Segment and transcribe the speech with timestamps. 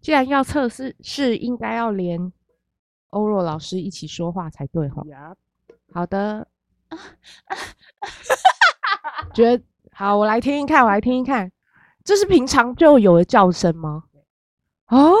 [0.00, 2.32] 既然要测试，是应该要连
[3.10, 5.02] 欧若老师一起说话才对哈。
[5.92, 6.46] 好的，
[9.34, 11.50] 觉得好，我来听一看，我来听一看，
[12.04, 14.04] 这是平常就有的叫声吗？
[14.88, 15.14] 哦，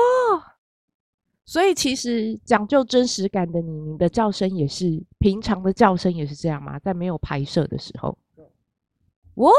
[1.44, 6.78] 所以其实讲究真实感的你，你的叫声也是平常的叫声也是这样吗？
[6.78, 8.16] 在没有拍摄的时候，
[9.34, 9.50] 哇！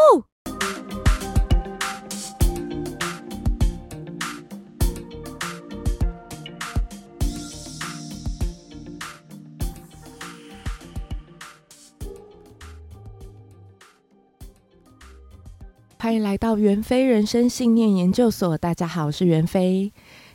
[16.01, 18.57] 欢迎来到袁非人生信念研究所。
[18.57, 19.91] 大家好，我是袁非。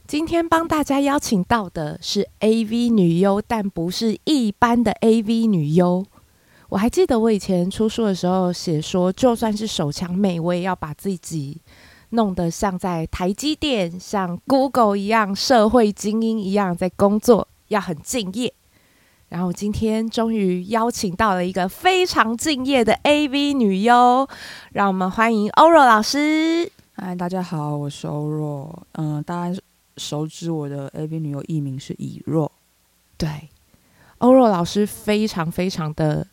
[0.06, 6.04] 今天帮大家邀请到的是 AV 女优，但不是一般的 AV 女优。
[6.68, 11.62] 我还记得我以前出书的时候写说，就算是手枪妹，我也要把自己
[12.10, 18.52] 弄得像在台积电、像 Google 一样，社会精英一样在工作，要很敬业。
[19.28, 24.28] 然后今天终于邀请到了一个非常敬业的 AV 女优，
[24.72, 26.70] 让我们欢迎欧若老师。
[26.92, 28.86] 嗨，大家好，我是欧若。
[28.92, 29.60] 嗯，大家
[29.96, 32.52] 熟知我的 AV 女优艺名是以若。
[33.16, 33.48] 对，
[34.18, 36.24] 欧若老师非常非常的，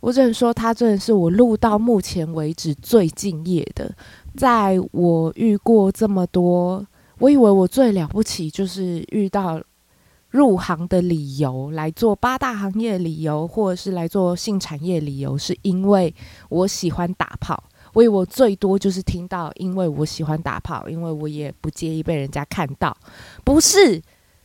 [0.00, 3.94] 我只能说她真的是我录到目前为止最敬业的。
[4.36, 6.86] 在我遇过这么多，
[7.18, 9.62] 我以为我最了不起就是遇到。
[10.30, 16.14] 入行的理由，来做八大行业理由，或者是来做性产业理由，是因为
[16.48, 17.62] 我喜欢打炮。
[17.94, 22.96] 为我最多就是听到，因为我喜欢打炮，因为我也不介意被人家看到。
[23.42, 24.00] 不是，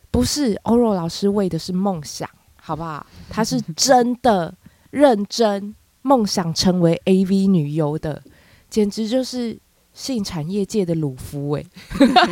[0.09, 3.05] 不是，欧若老师为的是梦想，好不好？
[3.29, 4.51] 他是真的
[4.89, 8.23] 认真梦想成为 AV 女优的，
[8.67, 9.59] 简直就是
[9.93, 11.63] 性产业界的鲁夫哎、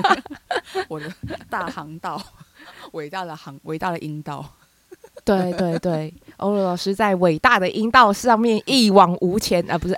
[0.90, 1.14] 我的
[1.48, 2.20] 大航道。
[2.94, 4.46] 伟大的航，伟大的阴道，
[5.24, 9.96] 对对对，欧若老师在伟大的阴道上面一往无前啊，不是，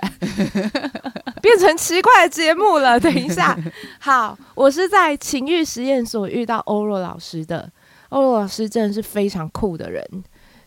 [1.42, 2.98] 变成奇怪的节目了。
[2.98, 3.56] 等一下，
[3.98, 7.70] 好，我是在情欲实验所遇到欧若老师的。
[8.10, 10.06] 欧若老师真的是非常酷的人，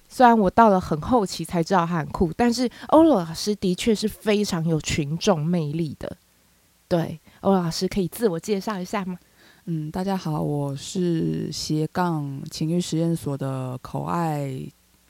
[0.10, 6.18] 虽然我到了很后期才知道他很酷，但是欧若老师的确是非常有群众魅力的。
[6.90, 9.18] 对，欧若老师可以自我介绍一下吗？
[9.66, 14.52] 嗯，大家好，我是斜杠情欲实验所的口爱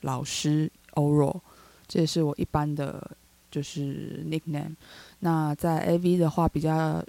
[0.01, 1.39] 老师欧若，
[1.87, 3.15] 这也是我一般的
[3.51, 4.75] 就是 nickname。
[5.19, 7.03] 那在 AV 的话，比较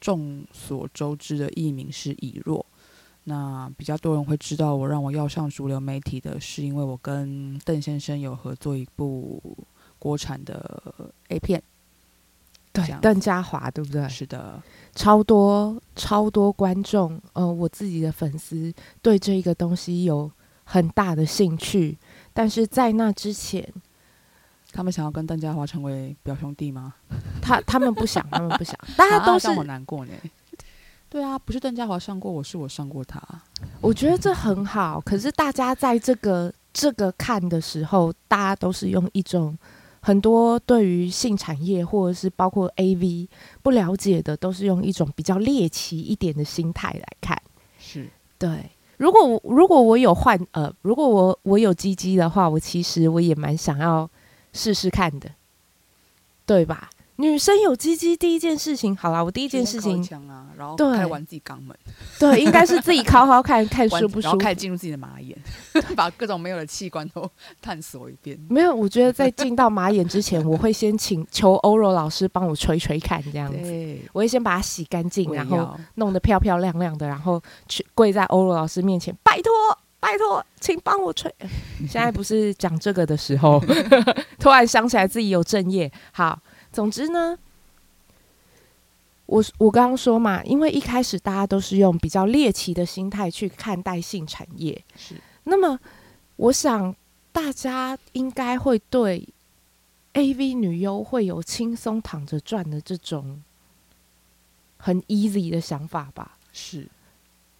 [0.00, 2.64] 众所周知的艺名是以若。
[3.24, 9.42] 那比较多人会知道我，让我要上主流媒体的是因为我跟邓先生有合作一部
[9.98, 11.62] 国产的 A 片。
[12.74, 14.08] 对，邓家华对不对？
[14.08, 14.60] 是的，
[14.96, 20.28] 超多超多观众，呃，我自己的粉丝对这个东西有
[20.64, 21.96] 很大的兴趣，
[22.32, 23.64] 但是在那之前，
[24.72, 26.94] 他们想要跟邓家华成为表兄弟吗？
[27.40, 30.12] 他他们不想， 他们不想，大家都是让我难过呢。
[31.08, 33.22] 对啊，不是邓家华上过我，是我上过他。
[33.80, 39.56] 我觉得这很好，可是大家在这个这个看的时候，大家都是用一种。
[40.04, 43.26] 很多对于性产业或者是包括 AV
[43.62, 47.40] 不了解的，都是用一种比较猎奇一点的心态来看。
[47.78, 48.06] 是
[48.38, 48.70] 对。
[48.98, 54.08] 如果我如果我有换呃，如果我我有鸡鸡的话，我其实我也蛮想要
[54.52, 55.30] 试试看的，
[56.44, 56.90] 对吧？
[57.16, 61.76] 女生有鸡鸡，第一件事情，好啦，我第一件事情，啊、然后开完自己肛门，
[62.18, 65.36] 对，应该是自己好好看看 舒不舒服，然后开始进入自己的马眼，
[65.94, 67.30] 把各种没有的器官都
[67.62, 68.36] 探索一遍。
[68.48, 79.52] 没有，我觉得在进到马眼之前，我会先请求欧若老师帮我吹吹看，这样子，我会先把它洗干净，然后弄得漂漂亮亮的，然后去跪在欧若老师面前，拜托，
[80.00, 81.32] 拜托，请帮我吹。
[81.88, 83.62] 现在不是讲这个的时候，
[84.40, 86.36] 突然想起来自己有正业，好。
[86.74, 87.38] 总之呢，
[89.26, 95.14] 我我刚刚说嘛，因为一开始大家都是用比较猎奇的心态去看待性产业，是。
[95.44, 95.78] 那么，
[96.34, 96.92] 我想
[97.30, 99.28] 大家应该会对
[100.14, 103.40] AV 女优会有轻松躺着赚的这种
[104.76, 106.36] 很 easy 的想法吧？
[106.52, 106.88] 是。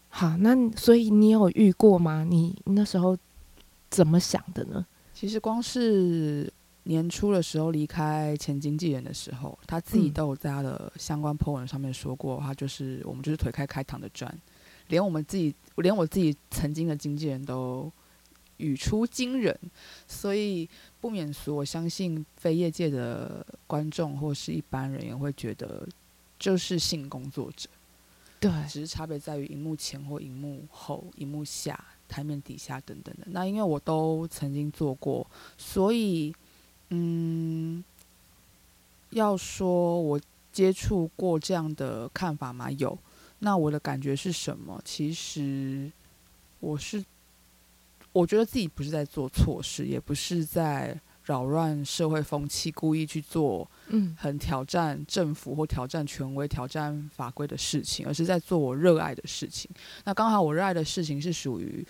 [0.08, 2.26] 好，那所以你有遇过吗？
[2.28, 3.16] 你那时候
[3.88, 4.84] 怎么想的呢？
[5.14, 6.52] 其实光是。
[6.84, 14.34] 年初的时候离开前经纪人的时候，他自己都有在他的相关 po 文上面说过，他就是我们就是腿开开膛的赚，
[14.88, 17.90] 连我们自己，连我自己曾经的经纪人都
[18.58, 19.58] 语出惊人，
[20.06, 20.68] 所以
[21.00, 25.88] 不免俗，我相信非业界的观众或是一般人也会觉得
[26.38, 27.68] 就是性工作者。
[28.38, 33.26] 对，只是差别在于荧幕前或荧幕后、荧幕下、台面底下等等的。
[33.28, 35.26] 那因为我都曾经做过，
[35.56, 36.34] 所以
[36.90, 37.82] 嗯，
[39.10, 40.20] 要说我
[40.52, 42.70] 接触过这样的看法吗？
[42.72, 42.98] 有。
[43.40, 44.80] 那我的感觉是什么？
[44.84, 45.90] 其实
[46.60, 47.04] 我是。
[48.12, 59.68] 我觉得自己不是在做错事，也不是在扰乱社会风气，故意去做嗯很挑战政府或挑战权威、挑战法规的事情，而是在做我热爱的事情。
[60.04, 61.84] 那刚好我热爱的事情是属于，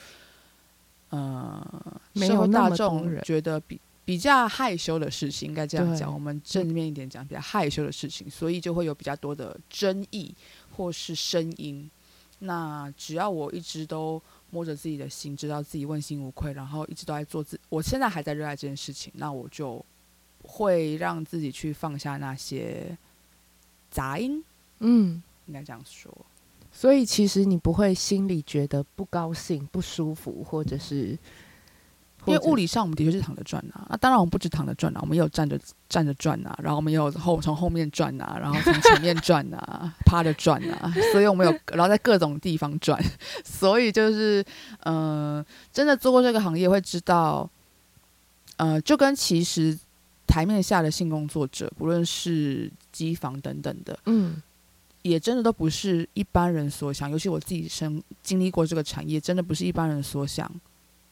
[1.10, 6.12] 呃，社会大众觉得比比较害羞的事情，应该这样讲。
[6.12, 10.34] 我们正面一点讲，比较害羞的事情，所以就会有比较多的争议
[10.76, 11.90] 或是声音。
[12.40, 14.22] 那只要我一直都。
[14.50, 17.58] 摸着自己的心，知道自己问心无愧，然后一直都在做自。
[17.68, 19.84] 我现在还在热爱这件事情，那我就
[20.44, 22.96] 会让自己去放下那些
[23.90, 24.40] 杂音。
[24.78, 26.16] 嗯，应该这样说。
[26.70, 31.18] 所以其实你不会心里觉得不高兴、不舒服，或者是。
[32.26, 43.02] 因为物理上我们的确是躺着转啊，那当然我们不止躺着转啊，我们也有站着站着转啊，然后我们也有后从后面转啊，然后从前面转啊， 趴着转啊，所以我们有，然后在各种地方转，
[43.44, 44.44] 所以就是，
[44.84, 47.48] 嗯、呃，真的做过这个行业会知道，
[48.56, 49.78] 呃，就跟其实
[50.26, 54.42] 台面下的性工作者，不论是机房等等的，嗯，
[55.02, 60.50] 也真的都不是一般人所想，尤其我自己生经历过这个产业，真的不是一般人所想。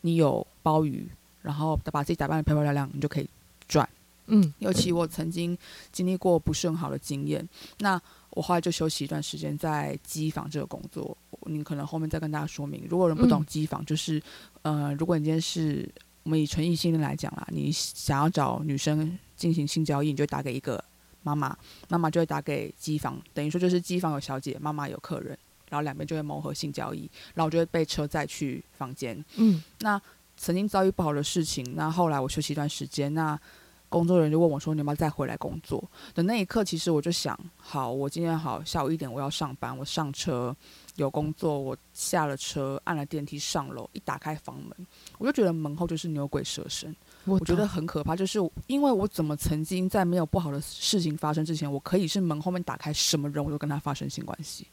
[0.03, 1.09] 你有鲍鱼，
[1.41, 3.29] 然后把自己打扮得漂漂亮亮，你就可以
[3.67, 3.89] 赚。
[4.27, 5.57] 嗯，尤其我曾经
[5.91, 7.47] 经历过不是很好的经验，
[7.79, 8.01] 那
[8.31, 11.17] 我后来就休息一段时间，在机房这个工作。
[11.47, 12.85] 你可能后面再跟大家说明。
[12.89, 14.23] 如果人不懂机房，就是，
[14.63, 15.89] 呃，如果你今天是
[16.23, 20.83] 我们以纯异性恋来讲啦，你想要找女生进行性交易，你就打给一个
[21.25, 21.57] 妈妈，
[21.89, 25.37] 妈妈就会打给机房，等于说就是机房有小姐，妈妈有客人。
[25.73, 29.25] 然后两边就会谋合性交易，然后我就会被车载去房间。
[29.37, 29.99] 嗯，那
[30.37, 33.41] 曾经遭遇不好的事情，那后来我休息一段时间，那
[33.89, 35.83] 工作人员就问我说：“你要不要再回来工作？”
[36.15, 40.55] 的那一刻，其实我就想：好，我今天好下午一点我要上班，我上车
[40.97, 44.87] 有工作，我下了车按了电梯上楼，一打开房门，
[45.17, 46.95] 我就觉得门后就是牛鬼蛇神，
[47.25, 48.15] 我觉得很可怕。
[48.15, 54.67] 就是因为我怎么曾经在没有不好的事情发生之前，我可以是门后面打开什么人我都跟他发生性关系。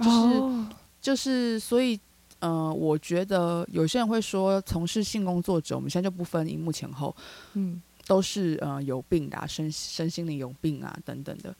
[0.00, 0.66] 就是
[1.00, 1.98] 就是，所以，
[2.40, 7.14] 呃，我觉得有些人会说，从事性工作者，我们现在就不分荧幕前后，
[7.54, 11.54] 嗯，都是呃有病的啊，身身心灵有病啊等等的。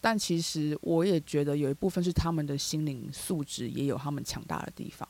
[0.00, 5.08] 但其实我也觉得有一部分是他们的心灵素质也有他们强大的地方。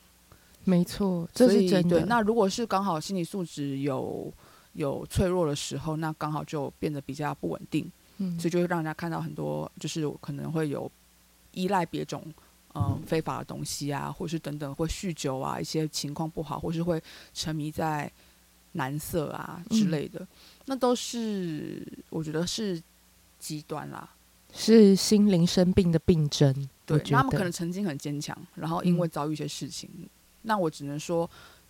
[0.64, 2.00] 没错，这是真的。
[2.00, 4.32] 对，那如果是刚好心理素质有
[4.72, 10.90] 有脆弱的时候，那刚好就变得比较不稳定，嗯，所以就会让人家看到很多，就是可能会有
[11.52, 12.24] 依赖别种。
[12.76, 17.02] 嗯，非法的东西啊，或是等等，会酗酒啊，一些情况不好，或是会
[17.32, 18.10] 沉迷在
[18.72, 20.28] 男色啊之类的，嗯、
[20.66, 22.82] 那都是我觉得是
[23.38, 24.10] 极端啦，
[24.52, 26.68] 是心灵生病的病症。
[26.84, 30.08] 对，他们可能曾经很坚强，然后因为遭遇一些事情，嗯、
[30.42, 31.28] 那我只能说，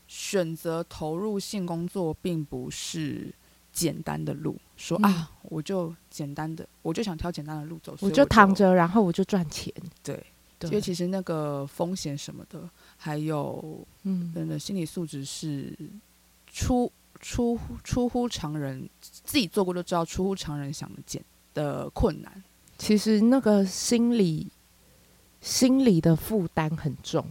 [0.08, 3.32] 选择投入性工作并不是
[3.72, 4.56] 简单的路。
[4.76, 9.72] 说、嗯、啊，我就简单的，我就想挑简单的路走，我就躺着，然后我就赚钱。
[10.02, 10.22] 对。
[10.62, 15.76] 因为其实那个风险什么的，还有嗯，人的心理素质是
[16.46, 21.22] 出出出乎常人，自己做过就知道出乎常人想的简
[21.52, 22.42] 的困难。
[22.78, 24.46] 其实那个心理
[25.42, 27.26] 心理的负担很重，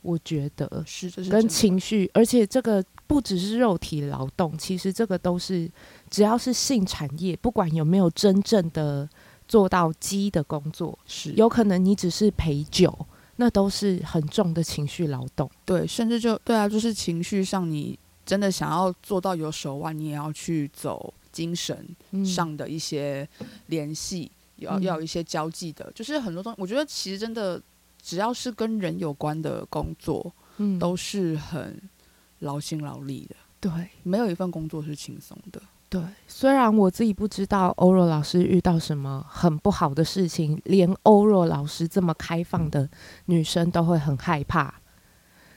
[0.00, 5.70] 我觉得是跟情绪，而且这个不只是肉体劳动，其实这个都是
[6.08, 9.06] 只要是性产业，不管有没有真正的。
[9.46, 15.50] 做到鸡的工作是有可能，你只是陪酒，那都是很重的情绪劳动。
[15.64, 21.86] 对，甚至就对啊，就是情绪上，你真的想要做到有手腕，你也要去走精神
[22.24, 23.28] 上的一些
[23.66, 26.60] 联系，要、嗯、要有一些交际的，就是很多东西。
[26.60, 27.62] 我觉得其实真的，
[28.02, 31.80] 只要是跟人有关的工作，嗯，都是很
[32.40, 33.36] 劳心劳力的。
[33.60, 33.70] 对，
[34.02, 35.60] 没有一份工作是轻松的。
[35.88, 42.88] 对，虽然我自己不知道欧若老师遇到什么很不好的事情，连欧若老师这么开放的
[43.26, 44.74] 女生都会很害怕。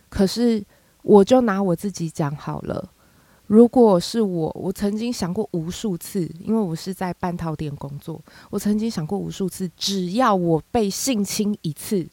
[0.07, 0.63] 可是，
[1.01, 2.91] 我就拿我自己讲好了，
[3.47, 8.21] 如果是我，我曾经想过无数次，因为我是在半套店工作，
[8.51, 12.07] 我曾经想过无数次，只要我被性侵一次。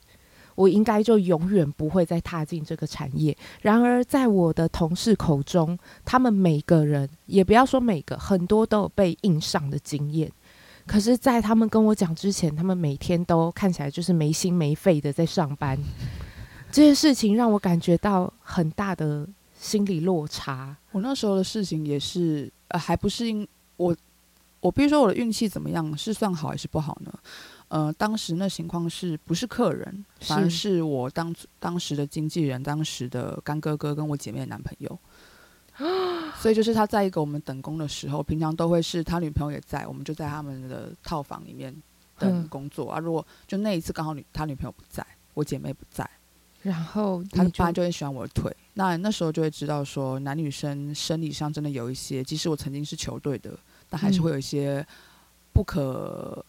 [0.57, 3.37] 我应该就永远不会再踏进这个产业。
[3.63, 10.29] 然而，在我的同事口中，他们每个人，也不要说每个，很多都有被硬上的经验。
[10.87, 15.79] 可是，在他们跟我讲之前，他们每天都看起来就是没心没肺的在上班。
[16.73, 19.27] 这件事情让我感觉到很大的
[19.59, 20.77] 心理落差。
[20.93, 23.47] 我那时候的事情也是，呃，还不是因
[23.77, 23.97] 我，
[24.61, 27.13] 我比如说我的运气怎么样，是算好还是不好呢？
[27.77, 34.99] 呃，当时那情况是不是客人，反而是我当当时的经纪人，当时的干哥哥跟我姐妹的男朋友。
[36.41, 41.75] 所以就是他在一个我们等工的时候，平常都会是他女朋友也在，我们就在他们的套房里面
[42.19, 42.99] 等工作、嗯、啊。
[42.99, 46.09] 如果就那一次刚好女他女朋友不在，我姐妹不在，
[46.63, 48.51] 然后他爸就会喜欢我的腿。
[48.73, 53.51] 那那时候就会知道说，男女生生理上真的有一些，即使我曾经是球队的，
[53.91, 54.87] 但还是会有一些
[55.53, 56.43] 不可。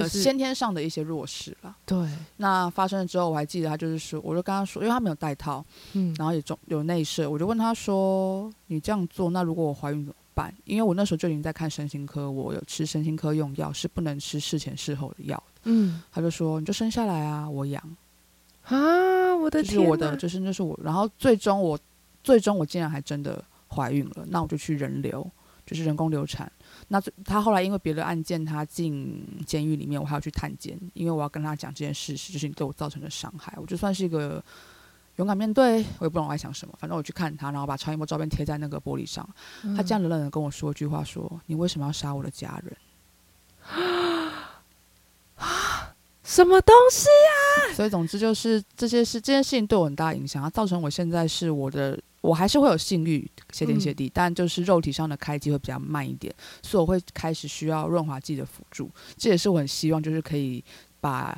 [0.00, 1.76] 就是先天上的一些弱势了。
[1.84, 2.08] 对，
[2.38, 15.42] 那发生了之后，我还记得他就是说，我就跟他说，因为他没有带套，嗯，然后也中有内射，我就问他说：“你这样做，那如果我怀孕怎么办？”因为我那时候就已经在看身心科，我有吃身心科用药，是不能吃事前事后的药。
[15.64, 17.96] 嗯，他就说：“你就生下来啊，我养。”
[18.64, 20.78] 啊，我的天，就是我的，就是那是我。
[20.82, 21.78] 然后最终我
[22.22, 25.28] 最终我竟然还真的怀孕了，那我就去人流，
[25.66, 26.50] 就是人工流产。
[26.92, 33.50] 那他后来因为别的案件，他进监狱里面，我还要去探监，因为我要跟他讲这件事实，就是你对我造成的伤害。
[33.56, 34.44] 我就算是一个
[35.16, 36.74] 勇敢面对，我也不知道我在想什么。
[36.78, 39.26] 反正我去看他，然后把超音波照片贴在那个玻璃上。
[39.62, 42.76] 嗯、他这样冷冷的跟我说一句话说：“说你为什么要杀我的家人？”
[45.36, 47.74] 啊 什么东西呀、啊？
[47.74, 51.98] 所以总之就是这些事，这件事情对我很大影响，它造成我现在是我的。
[52.22, 58.88] 我还是会有性欲，谢天谢地，嗯，但就是肉体上的开机会比较慢一点，所以我会开始需要润滑剂的辅助。
[59.16, 60.64] 这也是我很希望，就是可以
[61.00, 61.36] 把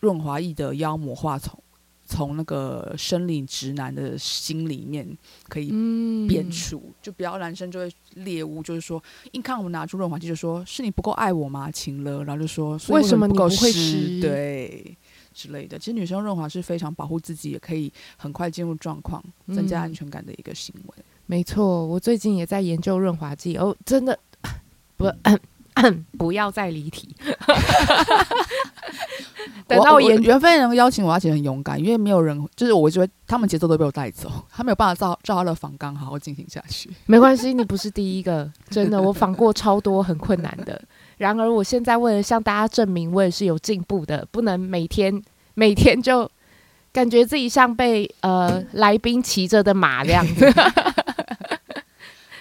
[0.00, 1.56] 润滑液的妖魔化从
[2.04, 5.16] 从那个生理直男的心里面
[5.48, 5.70] 可以
[6.28, 11.70] 变除，嗯，就不要男生就会猎物，就是说一看我们拿出润滑剂，就说是你不够爱我吗？
[11.70, 14.20] 情了，然后就说为什么你不够湿？
[14.20, 14.96] 对。
[15.34, 19.22] 之类的，其实女生润滑是非常保护自己，也可以很快进入状况，
[19.54, 20.94] 增加安全感的一个行为。
[20.98, 24.18] 嗯、没错，我最近也在研究润滑剂哦，真的
[24.96, 25.06] 不
[26.18, 27.14] 不要再离题。
[29.66, 36.90] 等到我研缘分能邀请我，而且很勇敢，因为没有人，就是我觉得他们节奏都被我带走，他没有办法照照他的仿纲好好进行下去。
[37.06, 40.80] 没关系，你不是第一个，真的，我仿过超多很困难的。
[41.18, 45.22] 然而，我现在为了向大家证明，我也是有进步的，不能每天
[45.54, 46.30] 每天就
[46.92, 50.46] 感觉自己像被呃来宾骑着的马这样子。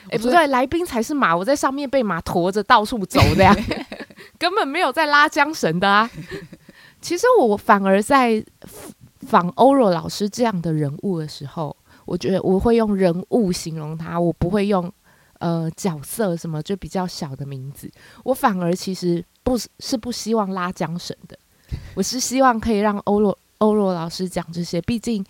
[0.09, 3.55] 哎、欸，不对，来宾才是马，我在上面被马驮着到处走这样，
[4.37, 6.09] 根本没有在拉缰绳的啊。
[6.99, 8.43] 其实我反而在
[9.21, 11.75] 仿欧若老师这样的人物的时候，
[12.05, 14.91] 我觉得我会用人物形容他，我不会用。
[15.41, 17.91] 呃，角色什么就比较小的名字，
[18.23, 21.35] 我反而其实不是不希望拉缰绳的，
[21.95, 24.79] 我是希望可以让欧若欧若老师讲这些。
[24.81, 25.25] 毕竟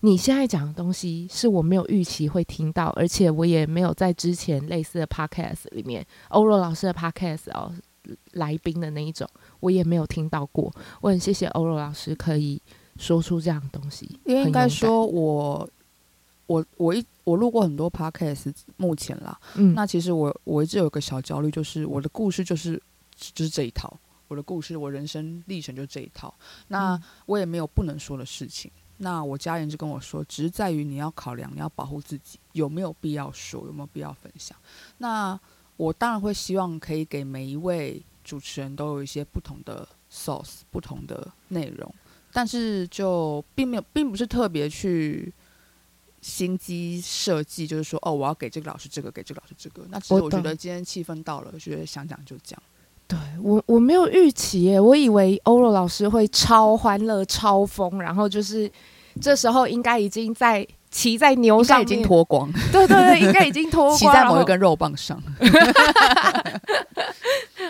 [0.00, 7.72] 你现在讲的东西是我没有预期会听到，而且我也没有在之前类似的 podcast 里面，欧若老师的 podcast 哦，
[8.32, 9.26] 来宾的那一种，
[9.60, 10.70] 我也没有听到过。
[11.00, 12.60] 我很谢谢欧若老师可以
[12.98, 15.66] 说出这样的东西，因为应该说我。
[16.46, 22.80] 我我一我录过很多 podcast，目前啦，嗯，那其实我我一直有个小焦虑，就是我的故事就是
[23.16, 23.98] 就是这一套，
[24.28, 26.32] 我的故事我人生历程就这一套，
[26.68, 34.56] 那我也没有不能说的事情，那我家人就跟我说，只是在于你要考量，你要保护自己，有没有必要说，有没有必要分享？
[34.98, 35.38] 那
[35.76, 41.92] 我当然会希望可以给每一位主持人都有一些不同的 source，不同的内容，
[42.32, 45.34] 但是就并没有，并不是特别去。
[46.20, 49.82] 心机设计就是说，哦，我要给这个老师这个，给这个老师这个。
[49.90, 52.60] 那其实我觉得今天气氛到了，我觉得想讲就讲。
[53.08, 58.68] 对我，我没有预期耶，我以为欧若老师会超欢乐、超疯，然后就是
[59.20, 62.50] 这时候应该已经在骑在牛上，已经脱光。
[62.72, 65.22] 对对对，应该已经脱光，骑在某一根肉棒上。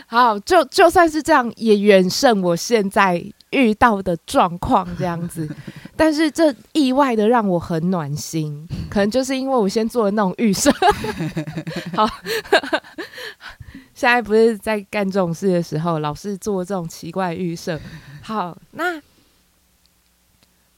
[0.07, 5.49] 好，就就算是这样，也远胜我现在遇到的状况这样子。
[5.99, 10.71] 但是这意外的让我很暖心， 可能就是因为我先做了那种预设。
[11.97, 12.07] 好，
[13.95, 17.81] 现在不是在干这种事的时候，老是做这种奇怪预设。
[18.23, 19.01] 好，那，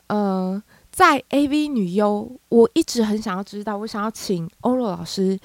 [0.07, 5.37] 呃，在 AV 女优，我一直很想要知道，我想要请欧若老师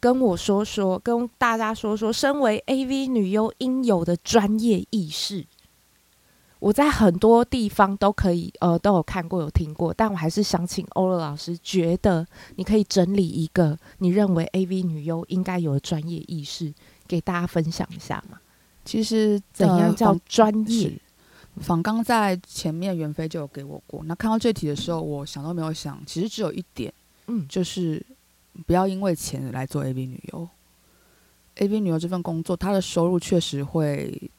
[0.00, 5.46] 跟我说说，跟大家说说，身为 AV 女优应有的专业意识。
[6.60, 12.26] 我在很多地方都可以，呃，都有看过、有听过，但我还是想请欧乐老师，觉得
[12.56, 16.72] 你可以整理一个你认为 AV 女优应该有的专业意识，
[17.08, 18.38] 给大家分享一下嘛？
[18.84, 20.92] 其实怎样叫专业？
[21.56, 24.02] 访刚在前面袁飞就有给我过。
[24.04, 26.92] 那看到这题的时候，我想都没有想，其实只有一点，
[27.26, 28.04] 嗯，就是
[28.66, 30.48] 不要因为钱来做 AV 女优。
[31.56, 34.30] AV 女优这份工作，她的收入确实会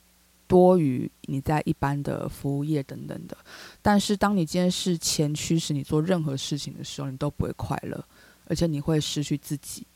[0.51, 3.37] 多于你在一般的服务业等等的。
[3.81, 8.03] 但是，当你今天是钱驱使你做任何事情的时候，你都不会快乐，
[8.47, 9.87] 而且你会失去自己。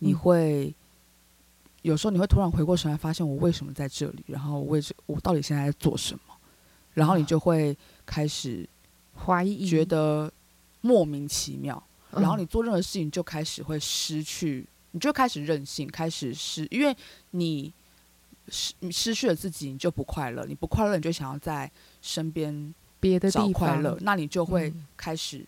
[0.00, 0.74] 你会、嗯、
[1.80, 4.22] 有时候你会突然回过神来，发现我为什么在这里？
[4.26, 6.34] 然后我为我到底现在在做什么？
[6.92, 8.68] 然后你就会开始
[9.16, 10.30] 怀疑，觉得
[10.82, 11.82] 莫名其妙。
[12.10, 16.94] 然后你做任何事情就开始会失去，你就开始任性，开始失，因为
[17.30, 17.72] 你
[18.48, 20.44] 失你失去了自己，你就不快乐。
[20.46, 21.70] 你不快乐，你就想要在
[22.00, 25.44] 身边别的找快乐，那你就会开始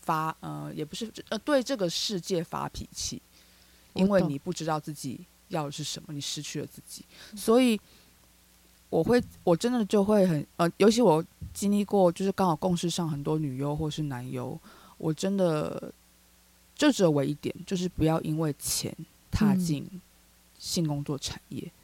[0.00, 3.20] 发呃，也不是呃，对这个世界发脾气，
[3.94, 7.04] 因为你不知道自己要的是什么，你失去了自己，
[7.36, 7.80] 所以。
[8.90, 14.58] 我会，我真的就会很呃，尤其我经历过，就是刚好共事上很多女优或是男优，
[14.96, 15.92] 我真的
[16.74, 18.96] 就只有唯一点，就是不要因为钱
[19.30, 19.86] 踏进
[20.58, 21.62] 性工作产业。
[21.66, 21.77] 嗯。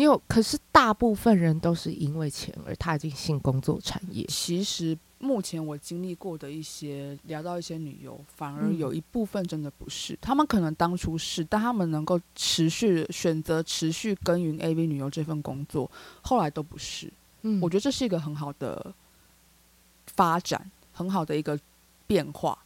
[0.00, 4.24] 你有，可是大部分人都是因为钱而踏进性工作产业。
[4.30, 4.98] 其实。
[5.22, 15.90] 目前我经历过的一些聊到一些女优，反而有一部分真的不是，他们可能当初是，但他们能够持续选择持续耕耘 AV 女优这份工作，
[16.22, 17.12] 后来都不是。
[17.42, 18.94] 嗯，我觉得这是一个很好的
[20.06, 21.60] 发展，很好的一个
[22.06, 22.58] 变化。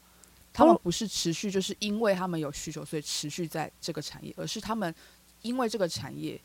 [0.53, 4.95] 他们不是持续就是因为他们有需求，所以持续在这个产业，而是他们
[5.43, 6.41] 因为这个产业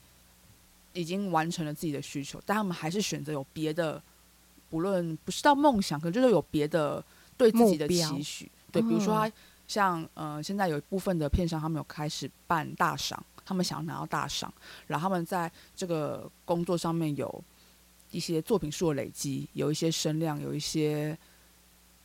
[0.93, 4.01] 已经完成了自己的需求，但他们还是选择有别的。
[4.72, 7.03] 不论不是到梦想，可能就是有别的
[7.36, 8.51] 对自己的期许。
[8.72, 9.31] 对，比如说他
[9.67, 14.53] 像呃，现在有一部分的片商，他们有开始办大赏，他们想要拿到大赏，
[14.86, 17.43] 然后他们在这个工作上面有
[18.12, 21.17] 一些作品数的累积，有一些声量，有一些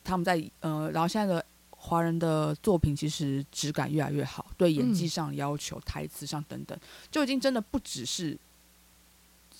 [0.03, 6.75] 他们在呃，然后现在的华人的作品其实质感越来越好，对演技上要求、嗯、台词上等等，
[7.11, 8.35] 就已经真的不只是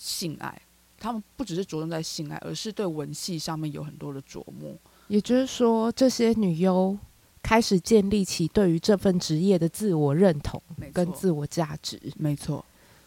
[0.05, 0.61] 性爱。
[0.97, 4.73] 他们不只是着重在性爱，而是对文戏上面有很多的琢磨。
[5.07, 6.97] 也就是说，这些女优
[7.43, 10.61] 开始建立起对于这份职业的自我认同
[10.93, 11.99] 跟自我价值。
[12.17, 12.63] 没错，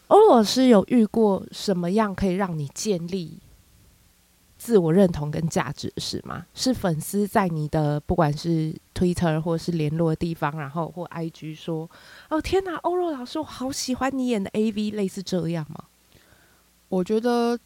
[0.09, 3.39] 欧罗老师有遇过什么样可以让你建立
[4.57, 6.47] 自我认同跟价值的事吗？
[6.55, 11.91] 是粉丝在你的不管是 Twitter 或是联络的地方，然后或 IG 说
[12.31, 15.85] ：“哦天哪，欧若老师，我好喜欢你演的 AV，类似这样吗？”
[16.89, 17.59] 我觉得。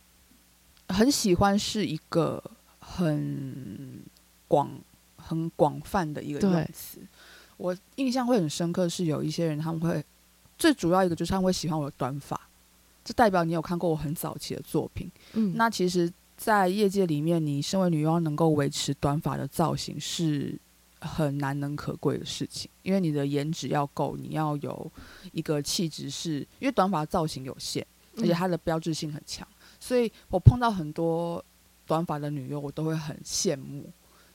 [0.89, 2.43] 很喜欢是一个
[2.79, 4.03] 很
[4.47, 4.71] 广、
[5.17, 6.99] 很广泛的一个用词。
[7.57, 10.05] 我印象会很深刻，是有一些人他们会
[10.59, 12.39] 最主要一个就是他们会喜欢我的短发，
[13.03, 15.11] 这代表你有看过我很早期的作品。
[15.33, 20.59] 嗯，那其实，在业界里面，你身为女优能够维持短发的造型是
[21.01, 24.93] 很难能可贵的事情，因为你的颜值要够，你要有
[25.33, 27.87] 一个气质，是因为短发造型有限，
[28.19, 29.47] 而且它的标志性很强。
[29.81, 31.45] 所以我碰到很多
[31.87, 33.91] 短发的女优，我都会很羡慕，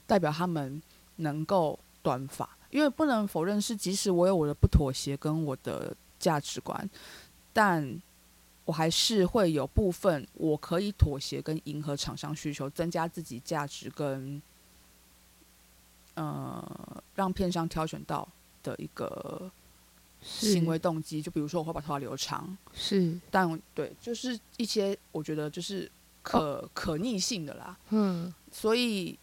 [0.06, 0.82] 代表她们
[1.18, 2.50] 能够短发。
[2.70, 6.90] 因为不能否认是，即使我有我的不妥协跟我的价值观，
[7.54, 8.02] 但
[8.66, 14.42] 我还是会有部分我可以妥协跟迎合厂商需求，增加自己价值跟
[16.16, 18.28] 呃让片商挑选到
[18.63, 19.50] 的一个。
[20.21, 25.89] 行为动机，就比如说我会把头发留长，是，但对，就是一些我觉得就是
[26.21, 29.17] 可、哦、可逆性的啦，嗯，所以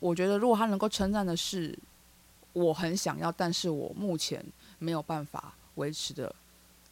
[0.00, 1.78] 我觉得如果他能够称赞的是
[2.54, 4.44] 我很想要，但是我目前
[4.78, 6.34] 没有办法维持的，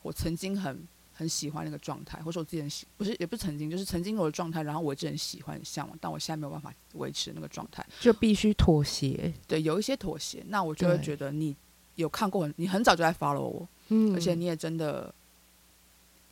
[0.03, 11.57] 我曾经很很喜欢那个状态，或者我自己很喜，不是也不是曾经，就是曾经我的状态，然后我一直很喜欢很向往，但我现在没有办法维持那个状态，就必须妥协，对，有一些妥协，那我就会觉得你。
[11.97, 15.15] 有看过你很早就在 follow 我，嗯，而且你也真的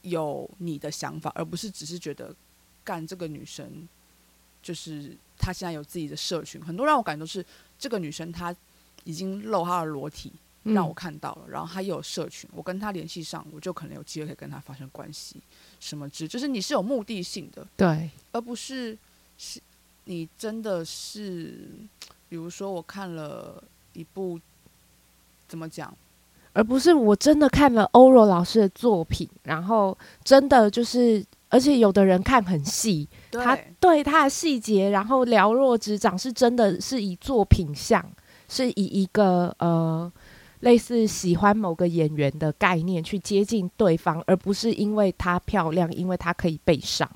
[0.02, 2.34] 有你的想法，而不是只是觉得
[2.82, 3.88] 干这个女生
[4.60, 7.44] 就是她现在有自己的社群，很多让我感觉都是
[7.78, 8.54] 这个女生她
[9.04, 10.32] 已经露她的裸体
[10.64, 15.36] 让我看到了，嗯，然后她又有社群，我跟她联系上，我就可能有机会可以跟她发生关系，
[15.78, 18.98] 什么之，就是你是有目的性的，对，而不是
[19.38, 19.60] 是
[20.06, 21.68] 你真的是，
[22.28, 24.40] 比如说我看了一部。
[25.52, 25.94] 怎么讲？
[26.54, 38.02] 而不是我真的看了欧若老师的作品，然后真的就是，而且有的人看很细，他对他的细节，然后了若指掌，是真的是以作品像，
[38.48, 40.10] 是以一个呃
[40.60, 47.06] 类似喜欢某个演员的概念去接近对方，而不是因为她漂亮，因为她可以被上。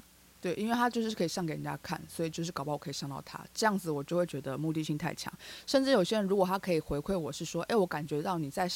[0.40, 5.32] 对，因为他就是可以上给人家看，所以就是搞不好我可以上到他，这样子我就会觉得目的性太强。
[5.66, 8.68] 甚至有些人如果他可以回馈我是说，哎，我感觉到你在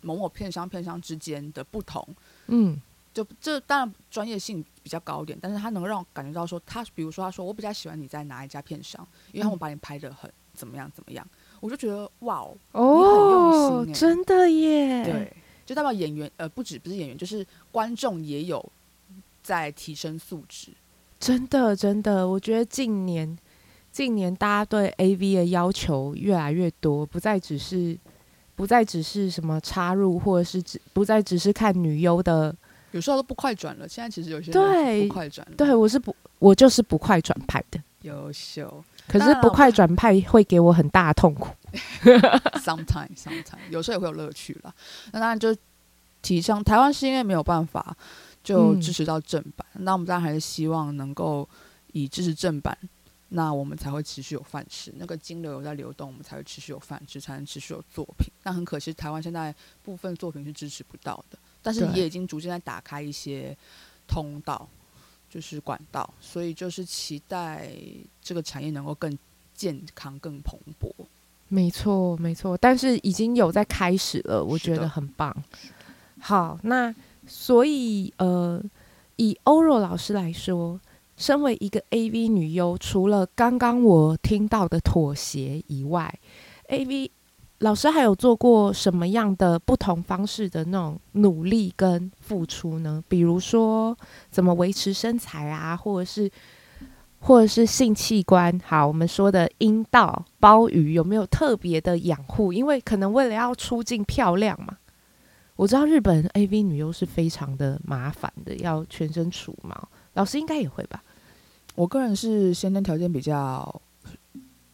[0.00, 2.06] 某某片商片商之间的不同，
[2.48, 2.80] 嗯。
[3.14, 11.24] 就这当然专业性比较高一点，但是他能让我感觉到说他，比如说他说我比较喜欢你在哪一家片商，因为他们把你拍的很怎么样怎么样，
[11.60, 15.32] 我就觉得哇哦，你很用心，真的耶，对，
[15.64, 18.72] 就代表演员呃不止不是演员，就是观众也有
[19.44, 20.72] 在提升素质，
[21.24, 23.34] 真的真的，我觉得近年
[23.90, 27.98] 近年大家对 AV 的要求越来越多，不再只是
[28.54, 32.54] 不再只是什么插入，或者是只不再只是看女优的。
[32.90, 35.56] 有时候都不快转了，现在其实有些对不快转了。
[35.56, 37.80] 对，我是不，我就是不快转派的。
[38.02, 41.48] 优秀，可是不快转派会给我很大的痛苦。
[42.60, 44.70] Sometimes, sometimes，有时候也会有乐趣啦。
[45.12, 45.56] 那当然就
[46.20, 47.96] 提倡台湾是因为没有办法
[48.44, 51.48] 就支持到正版，嗯、那我们当然还是希望能够
[51.92, 52.76] 以支持正版，
[53.30, 58.28] 那我们才会持续有饭吃，那个金流有在流动，我们才会持续有饭吃，才能持续有作品。
[58.42, 59.52] 但很可惜，台湾现在
[59.82, 61.38] 部分作品是支持不到的。
[61.62, 63.56] 但是也已经逐渐在打开一些
[64.06, 64.68] 通道，
[65.30, 67.70] 就是管道，所以就是期待
[68.20, 69.18] 这个产业能够更
[69.54, 70.92] 健康、更蓬勃。
[71.48, 72.54] 没错，没错。
[72.58, 75.34] 但是已经有在开始了，我觉得很棒。
[76.20, 76.94] 好，那
[77.26, 78.62] 所以呃，
[79.16, 80.80] 以欧若老师来说，
[81.16, 86.12] 身为一个 AV 女优，除了刚刚我听到的妥协以外
[86.68, 87.10] ，AV。
[87.58, 93.02] 老师还有做过什么样的不同方式的那种努力跟付出呢？
[93.08, 93.96] 比如说
[94.28, 96.30] 怎么维持身材啊，或者是
[97.20, 102.52] 或者是性器官，好，我们说的阴道、包鱼有没有特别的养护？
[102.52, 104.76] 因为可能为了要出镜漂亮嘛。
[105.56, 109.88] 我知道日本 AV 女优是非常的麻烦的，要全身除毛。
[110.14, 111.02] 老师应该也会吧？
[111.74, 113.80] 我个人是先天条件比较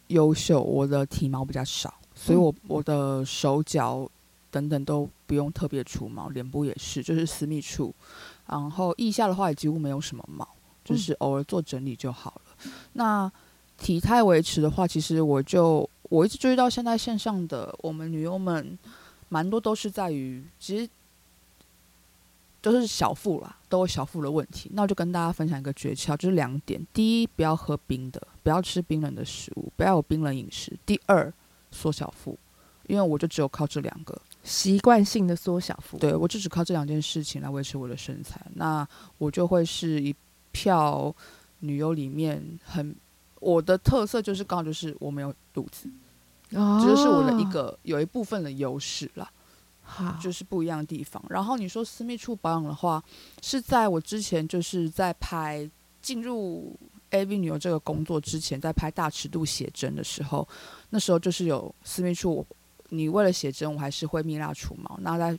[0.07, 1.93] 优秀，我的体毛比较少。
[2.15, 4.09] 所以我，我我的手脚
[4.51, 7.93] 等等都不用特别除毛，脸部也是，就是私密处，
[8.47, 10.47] 然后腋下的话也几乎没有什么毛，
[10.83, 12.55] 就是偶尔做整理就好了。
[12.65, 13.31] 嗯、那
[13.77, 18.77] 体态维持的话，其实我就我一直注意到现在线上的我们女优们，
[19.31, 20.87] 蛮多都是在于，其实
[22.61, 24.69] 都是小腹啦，都有小腹的问题。
[24.73, 31.33] 那我就跟大家分享一个诀窍，就是两点：第一，不要喝冰的，不要吃冰冷的食物，不要有冰冷饮食；第二。
[31.73, 32.37] 缩小腹，
[32.87, 38.45] 因为我就只有靠这两个习惯性的缩小腹，对，我就只靠这两件事情来维持我的身材。
[38.55, 38.85] 那
[39.17, 40.13] 我就会是一
[40.51, 41.15] 票
[41.59, 42.93] 女优里面很
[43.39, 45.89] 我的特色就是刚好就是我没有肚子，
[46.51, 49.31] 哦，这就是我的一个有一部分的优势啦，
[49.81, 51.23] 好，就是不一样的地方。
[51.29, 53.03] 然后你说私密处保养的话，
[53.41, 55.69] 是在我之前就是在拍
[56.01, 56.77] 进入。
[57.11, 60.47] AV 女优这个工作之前，在拍大尺度写真的时候，
[60.91, 62.47] 那时候就是有私密处，
[62.87, 64.97] 你为了写真，我还是会蜜蜡除毛。
[65.01, 65.37] 那在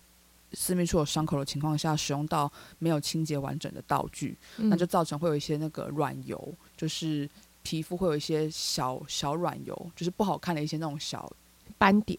[0.53, 7.27] 私密处有伤口的情况下，使用到没有清洁完整的道具，嗯、那就造成会有一些那个软油，就是
[7.63, 11.31] 皮肤会有一些小小软油，就是不好看的一些那种小
[11.79, 12.19] 斑点，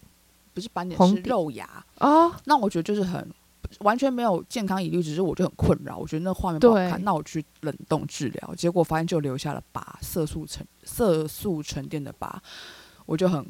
[0.52, 2.34] 不是斑点，点是肉芽哦。
[2.44, 3.28] 那我觉得就是很。
[3.80, 5.96] 完全没有健康疑虑，只是我就很困扰。
[5.96, 12.40] 我觉得那画面不好看，那我去冷冻治疗，结果发现就留下了疤，色素沉色素沉淀的疤，
[13.04, 13.44] 我就很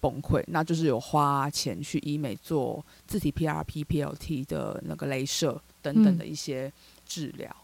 [0.00, 0.42] 崩溃。
[0.46, 6.72] 那就是有花钱去医美做自体 PRP、PLT 的那个镭射等等的一些
[7.04, 7.54] 治疗。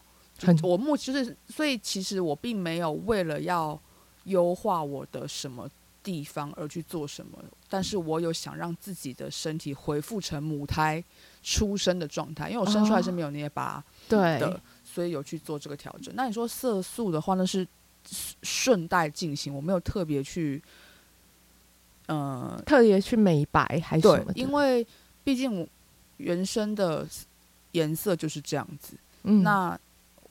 [0.47, 3.79] 嗯、我目就是，所以其实我并没有为了要
[4.25, 5.69] 优化我的什么
[6.03, 7.37] 地方而去做什么，
[7.69, 11.03] 但是我有想让自己的身体恢复成母胎。
[11.45, 16.15] 出生的状态，因为我生出来是没有那些疤的，哦、所以有去做这个调整。
[16.15, 17.67] 那你说色素的话，那是
[18.43, 20.63] 顺带进行，我没有特别去，
[22.05, 24.33] 呃，特别去美白还是什么的？
[24.35, 24.87] 对，因为
[25.25, 25.67] 毕竟我
[26.15, 27.05] 原生的
[27.73, 28.95] 颜色就是这样子。
[29.23, 29.77] 嗯，那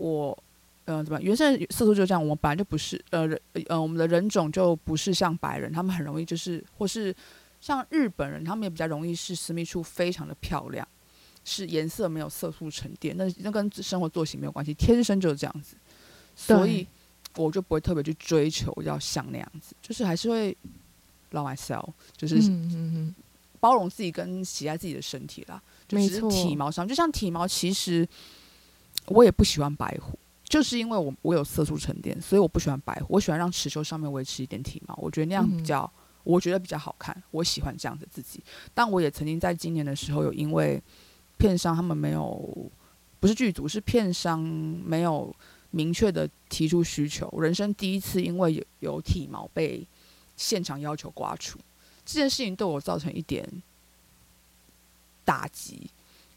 [0.03, 0.45] 我，
[0.85, 2.21] 呃，怎么原生色素就这样？
[2.21, 3.29] 我们本来就不是，呃，
[3.69, 7.15] 呃，我们的人种就不是像白人，他们很容易就是，或是
[7.61, 10.87] 像日本人，他们也比较容易是私密处非常的漂亮。
[11.45, 15.75] 是颜色没有色素沉淀，那那跟生活作息没有关系，天生就是这样子，
[16.37, 16.87] 所以
[17.35, 20.57] 我就不会特别去追求要像那样子，就是还是会
[21.33, 22.37] love myself，就是
[23.59, 25.61] 包容自己跟喜爱自己的身体啦。
[25.89, 28.09] 就是体毛上，就像体毛，其实
[29.07, 35.91] 我也不喜欢白虎，就是因为我我有色素沉淀，所以我不喜欢白虎，我喜欢让持球上面维持一点体毛，我觉得那样比较
[36.25, 38.43] 我觉得比较好看，我喜欢这样的自己。
[38.73, 40.81] 但我也曾经在今年的时候，有因为
[41.37, 42.71] 片商他们没有，
[43.19, 45.35] 不是剧组，是片商没有
[45.73, 49.85] 明确的提出需求，人生第一次因为有有体毛被
[50.37, 51.59] 现场要求刮除，
[52.05, 53.45] 这件事情对我造成一点
[55.25, 55.91] 打击，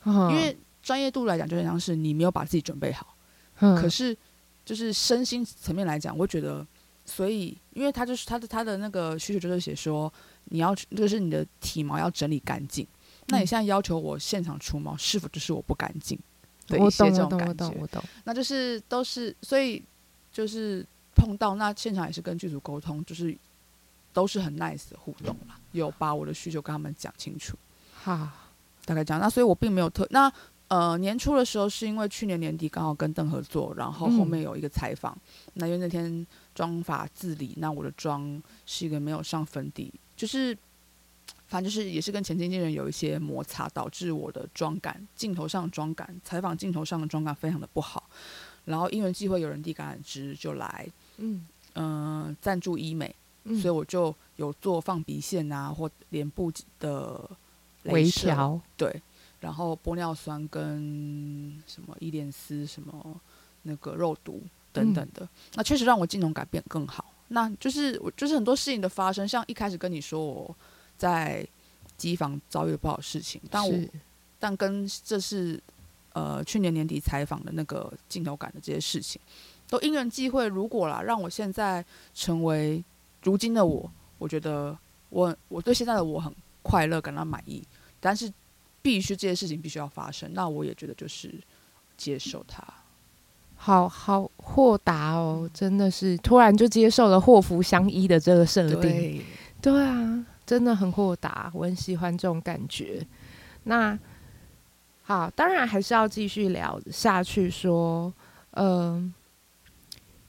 [0.04, 3.17] 嗯、因为专业度来讲，就像是你没有把自己准备好，
[3.60, 4.15] 嗯、可是
[4.63, 6.65] 就是身心层面来讲，我觉得。
[7.08, 10.12] 所以，因为他就是他的他的那个需求就是写说，
[10.45, 12.84] 你要就是你的体毛要整理干净。
[12.84, 12.89] 嗯、
[13.28, 16.17] 那你现在要求我现场除毛，是否就是我不干净？
[16.65, 17.45] 对，一些这种感觉。
[17.45, 18.04] 我懂，我懂，我懂。
[18.24, 19.84] 那就是都是，所以
[20.34, 23.38] 就是碰到那现场也是跟剧组沟通，就是
[24.12, 27.56] 都是很 nice 的互动啦，有把我的需求跟他们讲清楚。
[27.93, 28.28] 好，
[28.84, 29.21] 大概这样。
[29.21, 30.34] 那所以我并没有特那。
[30.67, 35.15] 呃，年初的时候是因为去年年底刚好跟邓合作，然后后面有一个采访。
[35.47, 36.25] 嗯、那因为那天
[36.56, 40.58] 妆发自理，那我的妆是一个没有上粉底，就是
[41.47, 48.10] 反正就是也是跟前经纪人有一些摩擦，导致我的妆感、镜头上的妆感、采访镜头上的妆感非常的不好。
[48.65, 57.30] 然后因为机会，有人递橄榄枝就来，嗯嗯、呃，赞助医美，嗯、所以我就有做放鼻线啊或脸部的
[57.84, 58.99] 微调，对。
[59.45, 63.21] 然后玻尿酸跟什么伊莲丝什么
[63.62, 64.41] 那个肉毒
[64.73, 67.13] 等等的，嗯、那确实让我镜头感变更好。
[67.27, 70.55] 那就是我就是很多事情的发生，像一开始跟你说我
[70.97, 71.47] 在
[71.95, 73.79] 机房遭遇了不好的事情，但我
[74.39, 75.62] 但跟这是
[76.13, 79.21] 呃去年年底采访的那个镜头感的这些事情，
[79.69, 82.84] 都因缘际会，如果啦让我现在成为
[83.21, 84.75] 如今的我，我觉得
[85.10, 87.62] 我我对现在的我很快乐，感到满意，
[87.99, 88.34] 但是。
[88.86, 91.34] 必须这些事情必须要发生，那我也觉得就是
[91.98, 92.63] 接受它，
[93.56, 99.21] 好好豁达哦，真的是突然就接受了祸福相依的这个设定，对，
[99.60, 103.04] 对啊，真的很豁达，我很喜欢这种感觉。
[103.63, 103.98] 那
[105.02, 108.13] 好，当然还是要继续聊下去，说，
[108.52, 109.13] 嗯、呃，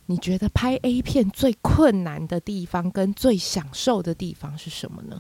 [0.06, 5.18] 你觉得拍 A 片最困难的地方跟最享受的地方是什么呢？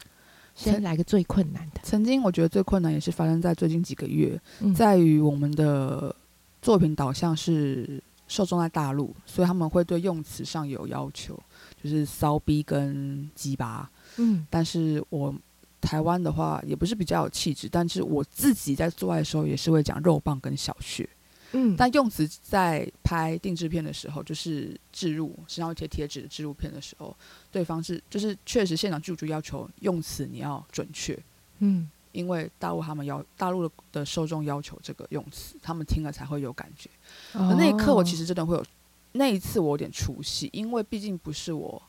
[0.56, 1.80] 先来个最困难的。
[1.84, 6.14] 曾经我觉得最困难也是发生在最近几个月，嗯、在于我们的
[6.62, 11.38] 作品导向是受众在大陆，所以他们会对用词上有要求，
[11.80, 13.88] 就是骚逼跟鸡巴。
[14.16, 15.32] 嗯，但是我
[15.80, 21.08] 台湾的话也不是比较有气质，但是我自己在做爱的时候也是会讲肉棒跟小穴。
[21.52, 27.16] 嗯，但用词在拍定制片的时候，就是置入身上会贴贴纸的置入片的时候，
[27.52, 31.16] 对方是就是确实现场剧组要求用词你要准确，
[31.60, 36.90] 嗯，因为大陆他们要大陆的的受众要求这个用词，他们听了才会有感觉。
[37.34, 38.64] 哦，那一刻我其实真的会有，
[39.12, 41.80] 那一次我有点出戏，因为毕竟不是我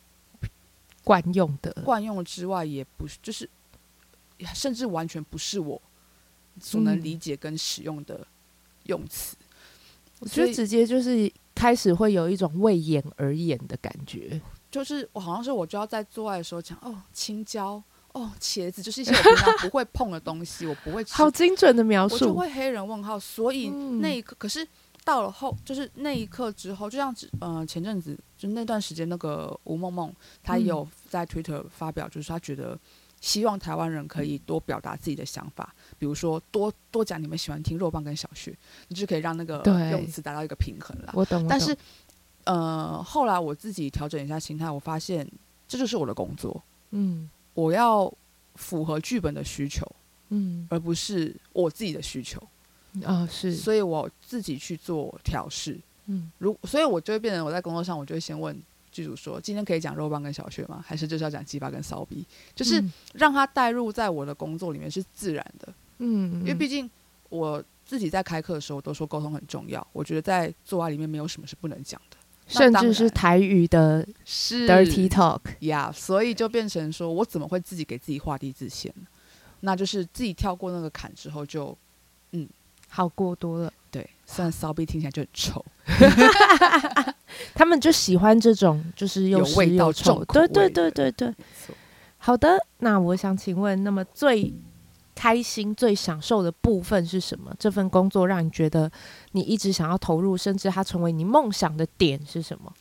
[1.04, 3.50] 惯用的，惯用之外也不是，就是
[4.54, 5.82] 甚至完全不是我
[6.62, 8.26] 所能理解跟使用的
[8.84, 9.36] 用词。
[9.40, 9.44] 嗯
[10.20, 17.82] 我觉得直接就是开始会有一种为演而演的感觉，就是我好像是我就要在做爱的时候讲哦，青椒
[18.14, 21.14] 哦，茄子，就是一些我平常不会碰的东西，我不会吃。
[21.14, 23.20] 好精准的描述，我就会黑人问号。
[23.20, 24.68] 所以那一刻，嗯、可是
[25.04, 32.80] 到了后，就是那一刻之后，就像呃前阵子就那段时间，那个吴梦梦她有在 Twitter 发表，就是她觉得。
[33.20, 38.56] 希望台湾人可以多表达自己的想法，比如说多多讲你们喜欢听肉棒跟小旭，
[38.88, 41.12] 你就可以让那个用词达到一个平衡了。
[41.16, 41.48] 我懂。
[41.48, 41.76] 但是，
[42.44, 45.28] 呃，后来我自己调整一下心态，我发现
[45.68, 46.62] 这就是我的工作。
[46.92, 48.12] 嗯，我要
[48.56, 49.86] 符合剧本的需求，
[50.30, 52.40] 嗯，而不是我自己的需求。
[53.04, 53.54] 啊、哦，是。
[53.54, 55.78] 所以我自己去做调试。
[56.06, 58.58] 嗯，如所以，我就会变成我在工作上，我就会先问。
[58.98, 60.84] 剧组说：“今天可以讲肉棒跟小穴吗？
[60.84, 62.26] 还是就是要讲鸡巴跟骚逼？
[62.56, 62.84] 就是
[63.14, 65.72] 让他带入在我的工作里面是自然的。
[66.00, 66.90] 嗯，因为毕竟
[67.30, 69.86] 我自己在开课的时候都说沟通很重要。
[69.94, 75.92] 我觉得在做爱里面没有什么是不能讲的，甚至是台语的是 dirty talk 呀。
[75.92, 79.06] 所以就变成说我怎么会自己给自己画地自限呢？
[79.60, 81.78] 那就是自己跳过那个坎之后就
[82.32, 82.50] 嗯
[82.90, 83.72] 好过多了。
[84.28, 85.66] 对，虽然骚逼听起来就很臭。
[87.56, 90.24] ”他们就喜欢这种，就是又湿又臭。
[90.26, 91.34] 对对对对对。
[92.18, 94.54] 好的，那我想请问，那么最
[95.16, 97.56] 开心、最享受的部分是什么？
[97.58, 98.92] 这份工作让你觉得
[99.32, 102.72] 你一直想要投入，甚至它成为你梦想的点是什么？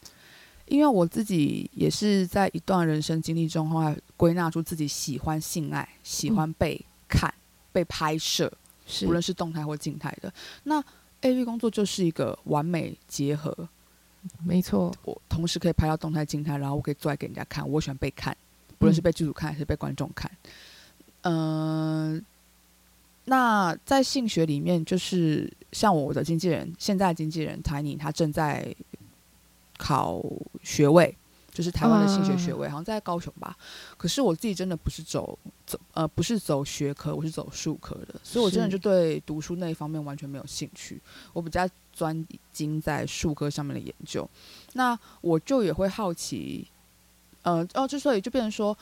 [0.67, 7.41] 因为我自己也是在一段人生经历中，后来归纳出自己喜欢性爱，喜欢被看、嗯、
[7.73, 8.53] 被拍摄，
[8.85, 10.33] 是无论是动态或静态的。
[10.65, 10.83] 那
[11.23, 13.69] AV 工作就是一个完美结合。
[14.45, 17.69] 没错，我同时可以拍到动态、静态，然后我可以做来给人家看。
[17.69, 18.37] 我喜欢被看，
[18.79, 20.31] 不论是被剧组看还是被观众看。
[21.23, 22.23] 嗯、呃，
[23.27, 28.75] 那在性学里面，就是像我的经纪人，现在的经纪人 Tiny，他正在
[29.79, 30.21] 考
[30.63, 31.17] 学位。
[31.57, 33.57] 就是台湾的性学学位，好像在高雄吧。
[33.97, 41.01] 可是我自己真的不是走走呃，不是走学科，我是走术科的，所以我真的就对读书那一方面完全没有兴趣。
[41.33, 44.29] 我比较专精在术科上面的研究。
[44.75, 46.69] 那我就也会好奇，
[47.41, 48.77] 呃哦，之所以就变成说，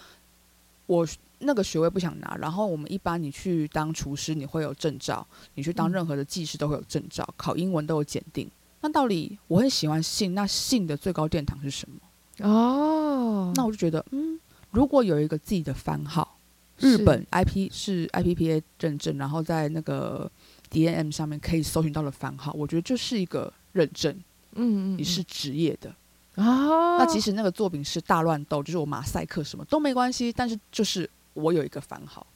[0.87, 1.07] 我
[1.39, 2.37] 那个学位不想拿。
[2.41, 8.51] 然后我们一般你去当厨师，你会有证照；你去当任何的技师都会有证照，考英文都有检定。
[8.81, 12.01] 那到底我很喜欢性，那性的最高殿堂是什么？
[12.41, 14.39] 哦，那我就觉得，嗯，
[14.73, 16.37] 如果有一个自己的番号，
[16.79, 20.31] 日本 IP 是 IPPA 认证，然后在那个
[20.71, 24.13] DNM 上面可以搜寻到的番号，我觉得就是一个认证，
[24.55, 25.95] 嗯，嗯，你是职业的
[26.35, 26.99] 啊。
[26.99, 32.27] 那即使那个作品是大乱斗，就是我马赛克什么都没关系，但是就是我有一个番号，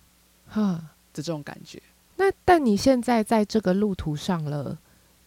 [0.47, 0.75] 哈
[1.13, 1.83] 的这种感觉。
[2.17, 4.79] 那但你现在在这个路途上了。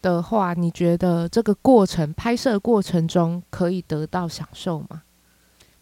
[0.02, 5.04] 的话，你觉得这个过程拍摄过程中可以得到享受吗？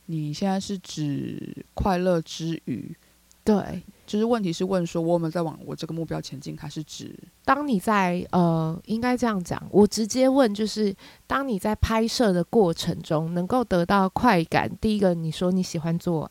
[0.07, 2.95] 你现在是指快乐之余，
[3.43, 10.95] 对，就是问题是问说我有没有在往我这个目标前进，还是指当你在呃，应该这样讲，我直接问就是，
[11.27, 16.29] 当你在拍摄的过程中能够得到快感，第一个你说你喜欢做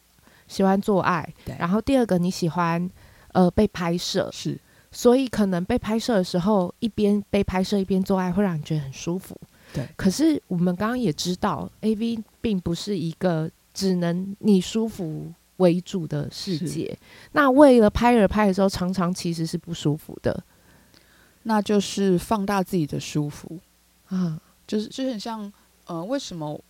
[0.49, 2.91] 喜欢做爱，对，然后第二个你喜欢
[3.33, 4.61] 呃被拍摄是。
[4.91, 9.39] 所以可能被拍摄的时候，一边被拍摄一边做爱，会让你觉得很舒服。
[9.73, 9.87] 对。
[9.97, 16.97] 可是我们刚刚也知道，AV 并不是一个只能你舒服为主的世界。
[17.33, 20.43] 那为了拍而拍的时候，常常其实是不舒服的。
[21.45, 23.59] 那就是放大自己的舒服
[24.09, 25.51] 啊，就是就是很像，
[25.87, 26.61] 呃，为什么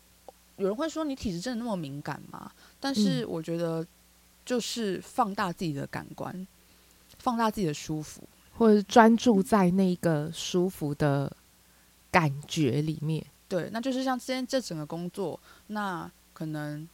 [0.57, 2.51] 有人会说你体质真的那么敏感吗？
[2.79, 3.85] 但是我觉得，
[4.45, 6.47] 就是放大自己的感官。
[7.29, 11.31] 放大自己的舒服，或者专注在那个舒服的
[12.11, 13.23] 感觉里面。
[13.47, 16.89] 对，那就是像今天这整个工作，那可能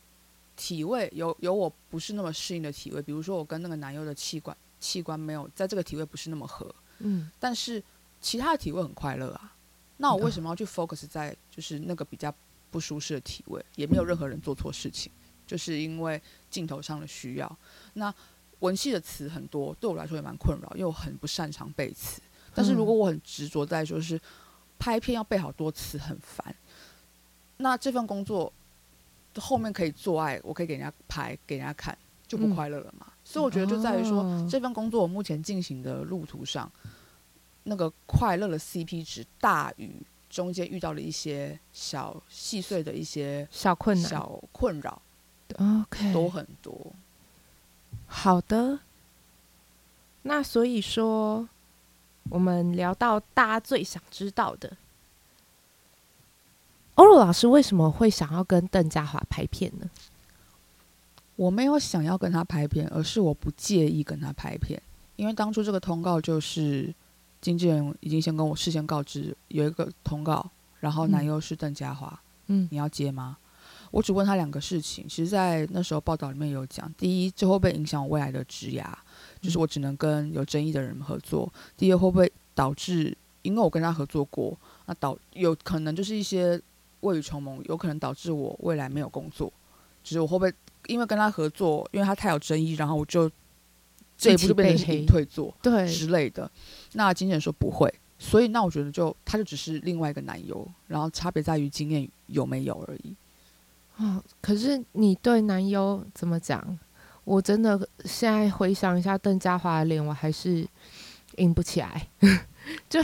[0.56, 7.82] 体位有有我不是那么适应的体位，比如说我跟那个男优的器官器官没有在这个体位不是那么合，嗯，但是
[8.20, 9.54] 其他的体位很快乐啊。
[9.96, 12.34] 那我为什么要去 focus 在就是那个比较
[12.72, 13.64] 不舒适的体位？
[13.76, 15.12] 也没有任何人做错事情，
[15.46, 16.20] 就是因为
[16.50, 17.58] 镜头上的需要。
[17.92, 18.12] 那
[18.60, 22.20] 文戏的词很多，对我来说也蛮困扰，因为我很不擅长背词。
[22.54, 24.20] 但是如果我很执着在就是
[24.78, 26.54] 拍片要背好多词，很烦。
[27.56, 28.52] 那这份工作
[29.36, 33.06] 后面可以做爱，我可以给人家拍，给人家看，就不快乐了嘛。
[33.08, 36.70] 嗯、所以我觉得就在于说，哦、这份工作我目前进行的路途上，
[37.64, 39.90] 那个快乐的 CP 值大于
[40.28, 45.00] 中间遇到了一些小细碎的一些小困难、小困扰
[45.56, 46.92] ，OK，多很多。
[48.16, 48.78] 好的，
[50.22, 51.46] 那所以说，
[52.30, 54.78] 我们聊到大家最想知道的，
[56.94, 59.90] 欧若老师为什么会想要跟邓家华拍片呢？
[61.36, 64.80] 我没有想要跟他拍片，而是我不介意跟他拍片，
[65.16, 66.94] 因为当初这个通告就是
[67.42, 70.48] 经纪人已经先跟我事先告知有一个通告，
[70.80, 73.36] 然后男优是邓家华，嗯，你要接吗？
[73.94, 76.92] 我只问他两个事情，其实，在那时候报道里面有讲。
[76.98, 78.84] 第一，这会不会影响我未来的职涯？
[79.40, 81.48] 就是我只能跟有争议的人合作。
[81.76, 86.60] 第二，会不会导致，因为我跟他合作过，那导有可能就是一些
[87.02, 89.52] 未雨绸缪，有可能导致我未来没有工作。
[90.02, 90.52] 就是我会不会
[90.88, 93.30] 因为跟他合作，因为他太有争议，然后我就
[94.18, 96.50] 这一步就变成隐退做对之类的？
[96.94, 103.14] 那经纪人说不会，所以那我觉得就他就只是另外一个男优，然后差别在于经验有没有而已。
[103.96, 106.78] 哦，可是你对男优怎么讲？
[107.24, 110.66] 我真的现在回想一下邓家华的脸，我还是
[111.36, 112.08] 硬不起来，
[112.90, 113.00] 就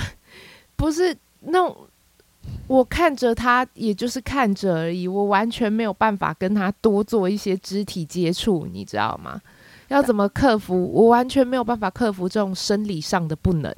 [0.77, 1.87] 不是那种
[2.67, 9.41] 我看着他，也就是看着而已，我完全没有办法跟他多做一些肢体接触，你知道吗？
[9.89, 10.85] 要怎么克服？
[10.93, 13.75] 我完全没有办法克服这种生理上的不能。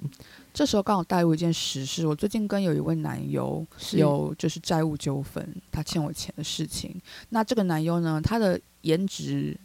[0.52, 6.94] 这时候刚好带入一件实事，我最近跟有一位男优有就是债务纠纷，他欠我钱的事情。
[7.30, 9.56] 那这个男优呢，他的颜值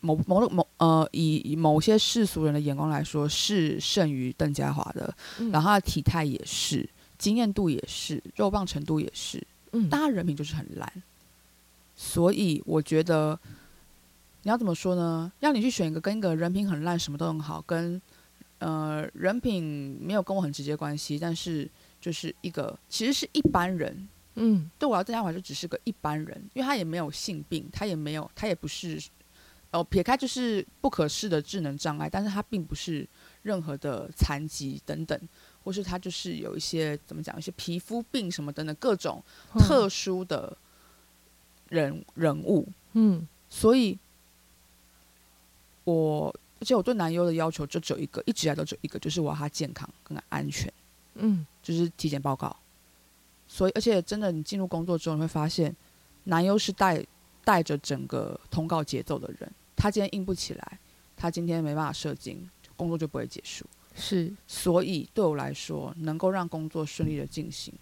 [0.00, 6.88] 某某某呃，以以某些世俗人的眼光来说是胜于邓家华的，嗯、然后他的体态也是，
[7.18, 10.90] 经验度也是，肉棒程度也是，嗯，但他人品就是很烂。
[11.96, 13.36] 所以我觉得
[14.44, 15.32] 你要怎么说呢？
[15.40, 18.00] 要你去选一个跟一个人品很烂、什么都很好跟。
[18.62, 21.68] 呃，人品没有跟我很直接关系，但是
[22.00, 29.02] 就是一个其实是一般人，嗯，对我要邓家华就只是个一般人，因为他也没有性病，他也没有，他也不是
[29.72, 33.04] 哦，撇开就是不可视的智能障碍，但是他并不是
[33.42, 35.20] 任何的残疾等等，
[35.64, 39.20] 或是他就是有一些怎么讲，一些皮肤病什么等等各种
[39.58, 40.56] 特殊的
[41.68, 43.98] 人人物，嗯，所以
[45.82, 46.32] 我
[46.62, 50.72] 而且我对男优的要求就只有一个，一直以来都只有一个，就是我要他健康跟安全，
[51.16, 52.56] 嗯，就是体检报告。
[53.48, 55.74] 所以，而且真的，你进入工作之后，你会发现，
[56.22, 57.04] 男优是带
[57.44, 59.52] 带着整个通告节奏的人。
[59.74, 60.78] 他今天硬不起来，
[61.16, 63.66] 他今天没办法射精，工作就不会结束。
[63.96, 67.74] 是，所以对我来说，能够让工作顺利的进行，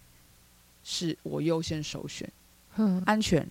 [0.83, 2.33] 是我优先首选。
[2.77, 3.47] 嗯，安全、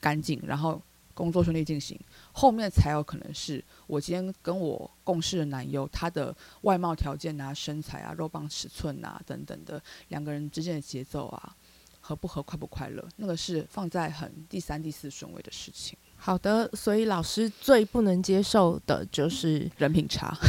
[0.00, 0.80] 干净，然后
[1.18, 1.98] 工作顺利进行，
[2.30, 11.56] 后面才有可能是我今天跟我共事的男友，他的外貌条件啊、身材啊、肉棒尺寸啊等等的，两个人之间的节奏啊，
[12.00, 15.98] 合不合、快不快乐，那个是放在很第三、第四顺位的事情。
[16.20, 20.36] 好的，所以老师最不能接受的就是人品差。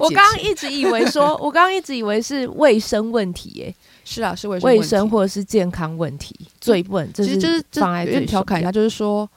[0.00, 3.74] 我刚刚一直以为说， 我刚刚一直以为是卫生问题，耶，
[4.04, 7.10] 是啊，是卫卫生或者是健康问题，最不能。
[7.14, 9.28] 其实就是放在这里调侃一下，就是说，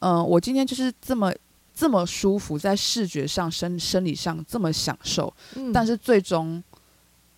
[0.00, 1.32] 嗯、呃，我今天就是这么
[1.74, 6.62] 这么舒服，在视觉上、生生理上这么享受，嗯、但是最终，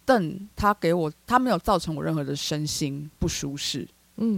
[0.05, 3.87] 邓他给我，他没有造成我任何的身心不舒适。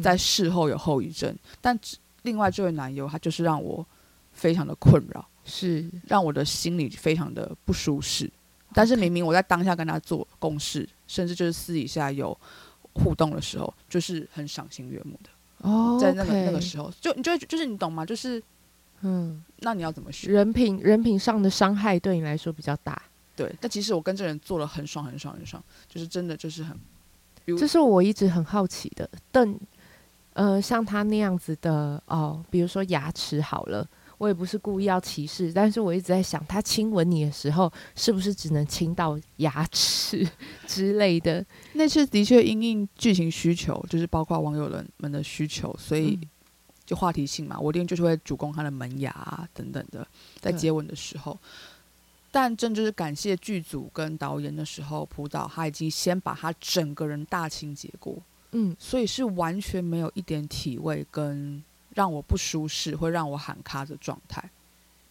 [0.03, 1.79] 在事后有后遗症，但
[2.23, 3.85] 另外这位男友他就是让我
[4.33, 8.31] 非常的困扰，是让我的心里非常的不舒适。
[8.75, 12.37] 但是明明我在当下跟他做共事，甚至就是私底下有
[12.95, 15.31] 互动的时候，就是很赏心悦目的。
[15.69, 18.07] 哦，在那个那个时候，就你就就是你懂吗？
[18.07, 18.43] 就是
[19.03, 20.33] 嗯，那你要怎么选？
[20.33, 23.03] 人品人品上的伤害对你来说比较大。
[23.35, 26.79] 对，但其实我跟这人做了很爽很爽很爽，就是真的就是很。
[27.59, 29.53] 这是我一直很好奇的，但
[30.35, 33.87] 呃，像他那样子的哦，比如说牙齿好了，
[34.19, 40.27] 我也不是故意要歧视，但是我一直在想，他亲吻你的时候，是不是只能亲到牙齿
[40.67, 41.45] 之类的？
[41.75, 46.19] 那是的确因应剧情需求，就是包括网友人们的需求，所以
[46.87, 50.07] 就话题性嘛，我一定就是会主攻他的门牙啊等等的，
[50.41, 51.39] 在接吻的时候。
[52.35, 58.17] 但正就是感谢剧组跟导演的时候，朴导他已经先把他整个人大清洁过，
[58.53, 61.63] 嗯，所以是完全没有一点体味跟
[61.95, 64.43] 让我不舒适，会让我喊卡的状态。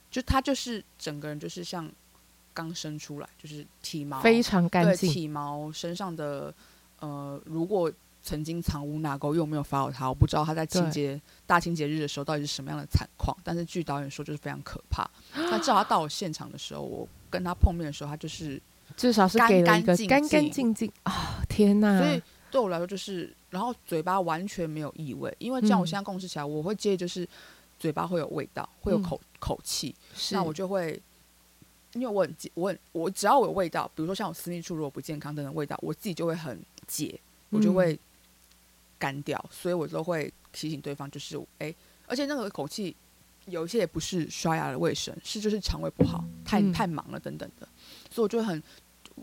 [0.10, 1.92] 就他就是整个人就是像
[2.54, 6.54] 刚生出来，就是体毛非常干净，体毛身上的
[7.00, 7.92] 呃，如果。
[8.24, 13.36] 曾经藏污纳垢，又没有 follow 他，我不知道他在清洁大清洁日的时候到底是什么样的惨况。
[13.44, 15.10] 但是据导演说，就是非常可怕。
[15.34, 18.62] 那至少他到我现场的时候，我跟他碰面的时候，他就是
[18.96, 21.42] 至少是给了一个干干净净啊！
[21.50, 21.98] 天哪！
[21.98, 22.22] 所以
[22.52, 27.28] 对我来说，就是然后嘴巴完全没有异味，因为这样我现在共事起来，我会介意就是
[27.80, 29.96] 嘴巴会有味道，会有口、嗯、口气，
[30.32, 31.02] 那我就会
[31.94, 37.98] 因为我很我很我只要我有味道，比如说像我私密处如果不健康等等味道，我自己就会很解，我就会。
[39.02, 41.76] 干掉，所以我都会提醒对方，就是哎、欸，
[42.06, 42.96] 而且那个口气
[43.48, 47.68] 有一些也不是刷牙的卫生，是就是肠胃不好，太太忙了等等的，
[48.12, 48.62] 所以我就很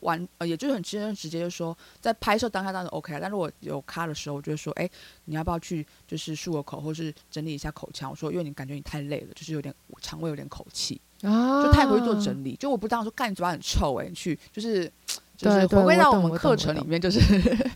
[0.00, 4.90] 完，呃，也就是很直接直接就说，在拍摄当下当然 OK 了，但如果有卡的时候，我就会说，哎、欸，
[5.24, 8.10] 你要不要去就是漱个口，或是整理一下口腔？
[8.10, 12.56] 我说，因为你感觉你太累了，就是有点肠胃有点口气，就太回去做整理。
[12.56, 14.90] 就我不当说，干你嘴巴很臭、欸，哎，你去就是。
[15.38, 17.20] 就是回归到我们课程里面，就是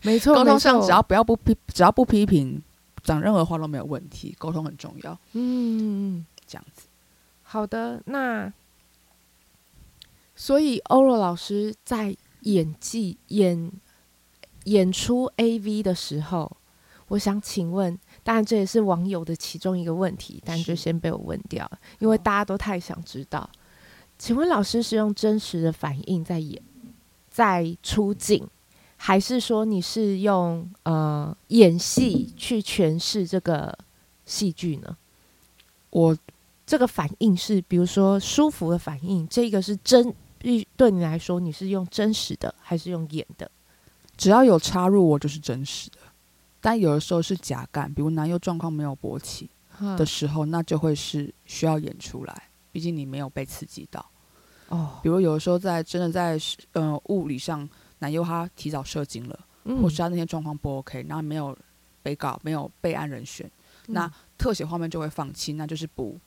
[0.03, 2.61] 没错， 沟通上只要不要不批，只要不批评，
[3.05, 4.35] 讲任何话都没有问题。
[4.37, 6.89] 沟通很重要，嗯，这样子。
[7.45, 8.53] 好的，那
[10.35, 13.71] 所以欧若老师在演技演
[14.65, 16.57] 演出 AV 的时候，
[17.09, 23.49] 我想请问，当然这也是网友的其中一个问题，但就先被我问掉，因为大家都太想知道。
[24.19, 26.63] 请问老师是用真实的反应在演？
[27.29, 28.47] 在出镜，
[28.97, 33.77] 还是说你是用呃演戏去诠释这个
[34.27, 34.97] 戏剧呢？
[35.91, 36.17] 我
[36.65, 40.15] 这个反应是，比如说舒服的反应，这个是真，
[40.77, 43.51] 对你来说，你是用真实的还是用演的？
[44.17, 45.97] 只要有插入，我就是真实的。
[46.61, 49.51] 但有的时候是假干，比如男优状况没有勃起
[49.99, 54.05] 的时候，那就会是需要演出来，毕竟你没有被刺激到。
[54.69, 56.39] 哦，比如有的时候在真的在
[56.73, 61.57] 呃物理上，男优他提早射精了，嗯、或是他那天状况不 OK，然后没有
[62.03, 63.45] 被告没有备案人选，
[63.89, 66.19] 嗯、那特写画面就会放弃，那就是补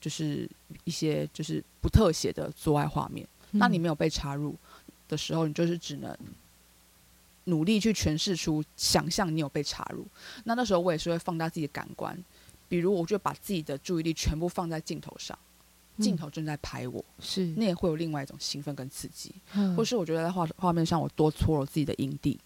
[0.00, 0.48] 就是
[0.84, 3.26] 一些就是不特写的做爱画面。
[3.52, 4.54] 嗯、那你没有被插入
[5.08, 6.16] 的时候，你就是只能
[7.44, 10.06] 努力去诠释出想象你有被插入。
[10.44, 12.22] 那那时候我也是会放大自己的感官，
[12.68, 15.38] 比如我就把自己的注意力全部放在镜头上，
[15.98, 22.38] 镜头正在拍我，嗯、是那也会有另外一种兴奋跟刺激，嗯、或是我觉得在画画面上我多搓了自己的阴蒂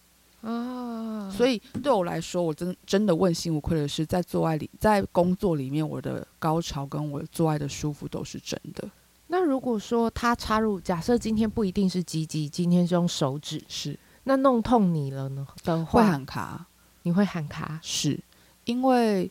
[0.43, 8.89] 啊，所以对我来说，我真真的问心无愧的是，在做爱里，在工作里面，我的高潮跟我做爱的舒服都是真的。
[9.29, 16.67] 那如果说他插入，假设今天不一定是鸡鸡，今天是用手指，是那弄痛你了呢的话，会喊卡，
[17.03, 18.21] 你会喊卡，是
[18.65, 19.31] 因为。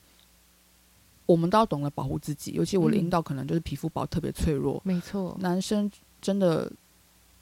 [1.28, 4.82] 我们都要懂得保护自己，尤其我的阴道可能就是皮肤薄，特别脆弱。
[4.84, 5.90] 没错，男生
[6.20, 6.70] 真的，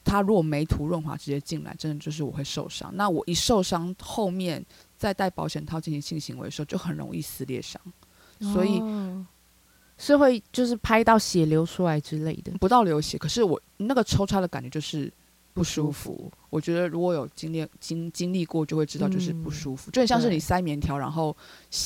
[0.04, 2.91] 他如果没涂润滑直接进来，真的就是我会受伤。
[2.95, 4.66] 那我一受伤，后面
[4.97, 7.82] 再戴保险套进行性行为的时候，就很容易撕裂伤。
[8.39, 9.26] 所以、哦、
[9.97, 15.12] 是会就是拍到血流出来之类的，不到流血，可是我那个抽插的感觉就是。
[15.60, 21.36] 不舒服，我觉得如果有经历经经历过，就会知道就是不舒服，嗯、就很像是你塞棉条，然后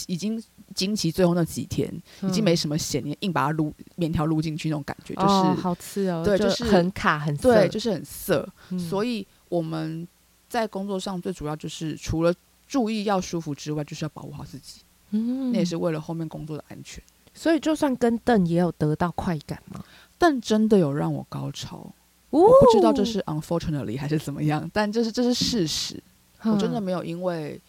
[0.05, 0.41] 已经
[0.75, 8.77] 经期最后那几天、嗯、已经没什么血，你硬把它撸棉条撸进去那种感觉，就是、哦、好刺哦，对，就是很卡很涩对，就是很涩、嗯。
[8.77, 10.07] 所以我们
[10.47, 12.33] 在工作上最主要就是除了
[12.67, 14.81] 注意要舒服之外，就是要保护好自己。
[15.09, 17.03] 嗯，那也是为了后面工作的安全。
[17.33, 19.83] 所以就算跟邓也有得到快感吗？
[20.19, 21.91] 邓真的有让我高潮。
[22.39, 26.01] 我不知道这是 unfortunately 还是怎么样，但这是这是事实。
[26.41, 27.61] 我真的没有因为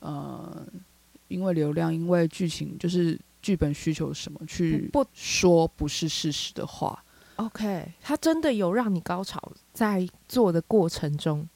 [0.00, 0.66] 呃
[1.28, 7.04] 因为流量，因为剧情，就是剧本需求什么去不说不是事实的话。
[7.36, 11.46] OK，他真的有让你高潮在做的过程中。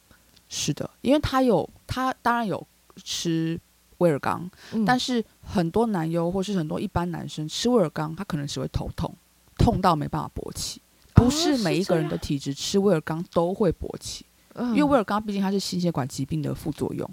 [0.47, 2.65] 是的，因为他有他当然有
[3.03, 3.59] 吃
[3.97, 9.11] 威尔刚，嗯，但是很多男优或是很多一般男生吃威尔刚，他可能是会头痛，
[9.57, 10.79] 痛到没办法勃起。
[11.13, 17.09] 不是每一个人的体质吃威尔刚都会勃起，因为威尔刚毕竟它是心血管疾病的副作用，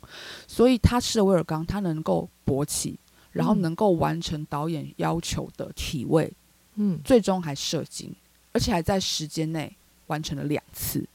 [0.47, 2.99] 所以他吃了威尔刚，他能够勃起，
[3.33, 6.33] 然后能够完成导演要求的体位，
[6.77, 8.15] 嗯，最终还射精，
[8.53, 9.77] 而且还在时间内
[10.07, 11.07] 完成了两次。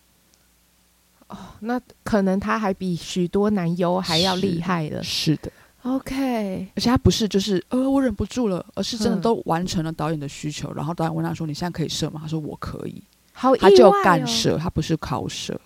[1.28, 5.02] 哦，那可能他还比许多男优还要厉害了。
[5.04, 5.52] 是的。
[5.84, 10.72] OK，而且他不是就是呃我忍不住了，而是真的都完成了导演的需求。
[10.74, 13.04] 然后导演问他说：“你现在可以射吗？”他说：“我可以。”
[13.34, 15.60] 好，他就干射，他不是考射。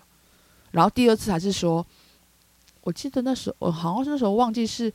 [0.72, 1.86] 然后第二次还是说，
[2.82, 4.92] 我记得那时候我好像是那时候忘记是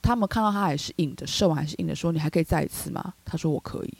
[0.00, 3.94] 他们看到他还是硬的，射完还是硬的，说：“你还可以再一次吗？”他说：“我可以。”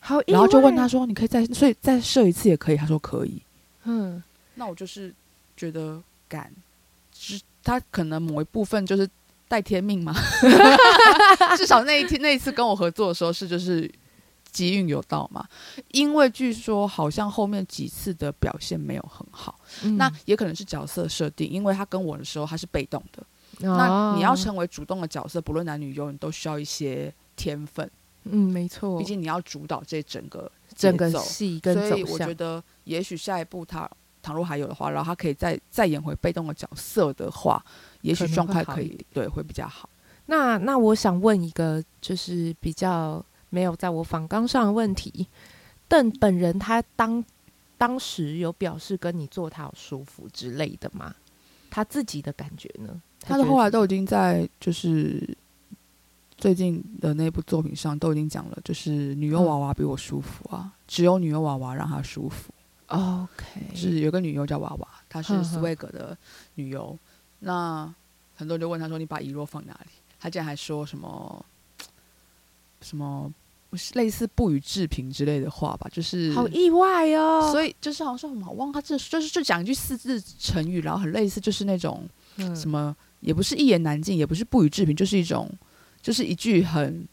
[0.00, 3.40] 好，然后就问他说：“你可以再所以再射一次也可以？”他说：“可以。”
[3.84, 4.20] 嗯，
[4.56, 5.14] 那我就是
[5.56, 6.52] 觉得敢，
[7.12, 9.08] 就是他可能某一部分就是。
[9.50, 10.14] 带天命吗？
[11.58, 13.90] 至少那一天那一次跟我合作的时候是就是
[14.52, 15.44] 机运有到嘛，
[15.88, 27.90] 因为据说好像后面几次的表现没有很好，嗯、那也可能是角色设定，因为他跟我的时候他是被动的，哦、那你要成为主动的角色，不论男女优，你都需要一些天分。
[28.24, 33.90] 嗯，没错，毕竟你要主导这整个整个戏跟走向，所以我觉得也许下一步他
[34.22, 37.64] 倘若还有的话，然后他可以再再演回被动的角色的话。
[38.02, 39.86] 也许状态可以可对会比较好。
[40.24, 45.26] 那那我想问一个，就是比较没有在我访纲上的问题。
[45.86, 47.22] 邓本人他当
[47.76, 51.14] 当时有表示跟你做他好舒服之类的吗？
[51.68, 53.02] 他自己的感觉呢？
[53.20, 55.36] 他的后来都已经在就是
[56.38, 62.50] 最近的那部作品上都已经讲了，就是女优娃娃比我舒服啊，嗯、只有女优娃娃让他舒服。
[62.90, 66.16] OK，是有个女优叫娃娃，她是 Swag 的
[66.54, 66.98] 女优。
[67.38, 67.92] 那
[68.36, 71.44] 很多人就问她说：“你把遗落放哪里？”她竟然还说什么
[72.80, 73.32] 什么
[73.94, 77.50] 类似不予置评之类的话吧，就是好意外哦。
[77.52, 82.08] 所以就是好像说什么，我忘她这就是就讲一句四字成语，然后很类似，就是那种
[82.56, 85.48] 什么、嗯、也不是一言难尽，也不是不予置评，就是一种
[86.02, 87.06] 就是一句很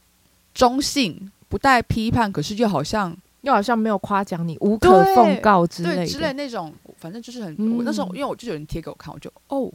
[0.53, 3.15] 中性，不带批判，可是又好像
[3.47, 9.71] 又好像没有夸奖你，无可奉告之类之类那种，反正就是很、嗯、我那时候因为我就有人贴给我看，我就哦。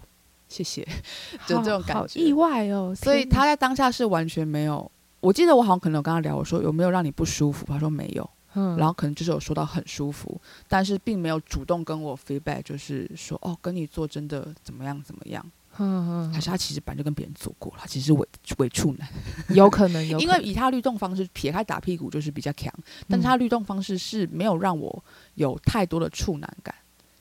[0.49, 0.87] 谢谢，
[1.49, 2.95] 就这种感觉，意外哦。
[2.95, 4.91] 所以他在当下是完全没有。
[5.21, 7.65] 我记得我好像可能有跟他聊，我说有没有让你不舒服？
[7.67, 8.29] 他说没有。
[8.55, 15.43] 嗯，然后可能就是有说到很舒服，但是并没有主动跟我 feedback，就是说哦，跟你做真的怎么样怎么样。
[15.79, 19.09] 嗯嗯，还是他其实本来就跟别人做过了，其实是伪伪处男，
[19.55, 22.73] 有可能有可能，因为以他律动方式撇开打屁股就是比较强，
[23.09, 25.05] 但是他律动方式是没有让我
[25.35, 26.75] 有太多的处男感，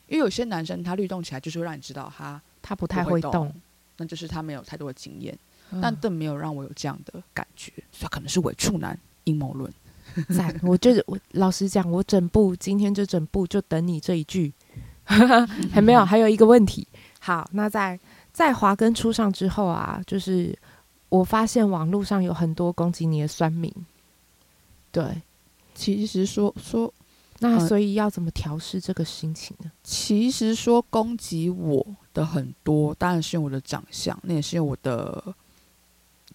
[0.07, 2.41] 因为有些男生他律动起来就是会让你知道他。
[2.63, 3.51] 他不太会动，
[3.97, 5.35] 那就是他没有太多的经验，
[5.71, 9.73] 嗯，但更没有让我有这样的感觉，所以可能是伪处男阴谋论。
[10.29, 14.53] 在，我就是我老实讲，我整部今天这整部就等你这一句，
[15.73, 16.87] 还没有，还有一个问题。
[17.19, 17.99] 好，那在
[18.33, 20.57] 在华根出上之后啊，就是
[21.09, 23.73] 我发现网络上有很多攻击你的酸民。
[24.91, 25.21] 对，
[25.73, 26.93] 其实说说，
[27.39, 29.71] 那所以要怎么调试这个心情呢？
[29.83, 35.33] 其实说攻击我的很多，当然是用我的长相，那也是用我的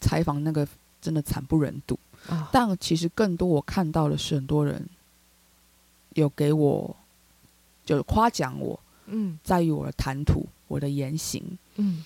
[0.01, 0.67] 采访那个
[1.01, 1.99] 真的惨不忍睹。
[2.29, 4.85] 哦、但其实更多我看到的是很多人
[6.15, 6.97] 有给我
[7.85, 11.43] 就是夸奖我，嗯，在于我的谈吐、我的言行，
[11.77, 12.05] 嗯，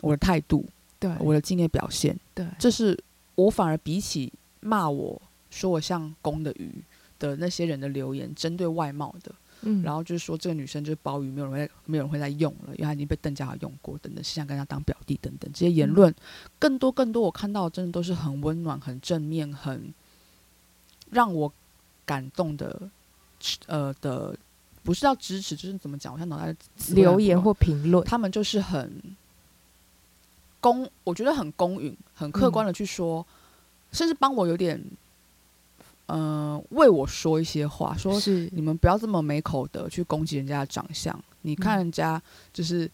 [0.00, 0.64] 我的态度，
[0.98, 2.98] 对，我的敬业表现，对，这是
[3.34, 6.70] 我反而比起骂我说我像公的鱼
[7.18, 9.32] 的那些人的留言，针对外貌的，
[9.62, 15.50] 嗯，然后就是说这个女生就是鲍鱼，没有人会没有人会再用了，因为她已经被邓家华用过，等等，是想跟她当表弟等等。
[15.52, 16.14] 这些言论，嗯、
[16.58, 19.94] 更多更多我看到的真的都是很温暖、很正面、很
[21.10, 21.52] 让我
[22.04, 22.90] 感动的，
[23.66, 24.36] 呃的。
[24.90, 26.12] 不是要支持，就是怎么讲？
[26.12, 26.52] 我像脑袋
[26.88, 28.90] 留言或评论，他们就是很
[30.60, 33.26] 公，我觉得很公允、很客观的去说，嗯、
[33.92, 34.76] 甚至帮我有点，
[36.06, 36.18] 嗯、
[36.56, 41.16] 呃，为我说一些话，说是你们不要这么没口德去攻击人家的长相。
[41.42, 42.20] 你看人家
[42.52, 42.90] 就是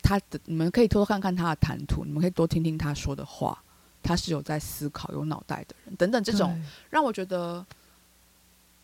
[0.00, 3.60] 他的，你们可以偷偷看看他的谈吐，你们可以多听听他说的话，
[4.00, 6.56] 他是有在思考、有脑袋的人，等等，这种
[6.88, 7.66] 让我觉得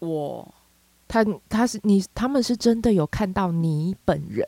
[0.01, 0.53] 我。
[1.13, 4.47] 他他是你，他们是真的有看到你本人，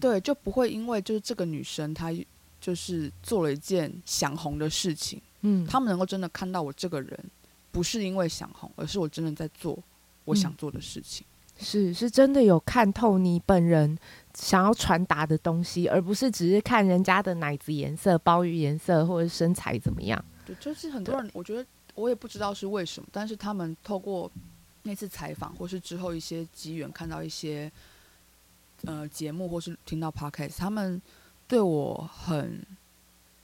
[0.00, 2.12] 对，就不会因为就是这个女生她
[2.60, 7.16] 就是做了一件想红的事情，嗯，他们能够真的看到我这个人，
[7.70, 9.78] 不是因为想红，而是我真的在做
[10.24, 11.24] 我想做的事情，
[11.60, 13.96] 嗯、是是真的有看透你本人
[14.34, 20.24] 想要传达的东西，而不是只是看人家的奶子颜色、鲍鱼颜色或者身材怎么样。
[20.44, 21.64] 对，就是很多人，我觉得
[21.94, 24.28] 我也不知道是为什么，但是他们透过。
[24.82, 27.70] 那次采访，或是之后一些机缘，看到一些
[28.84, 31.00] 呃节目，或是听到 podcast，他们
[31.46, 32.64] 对我很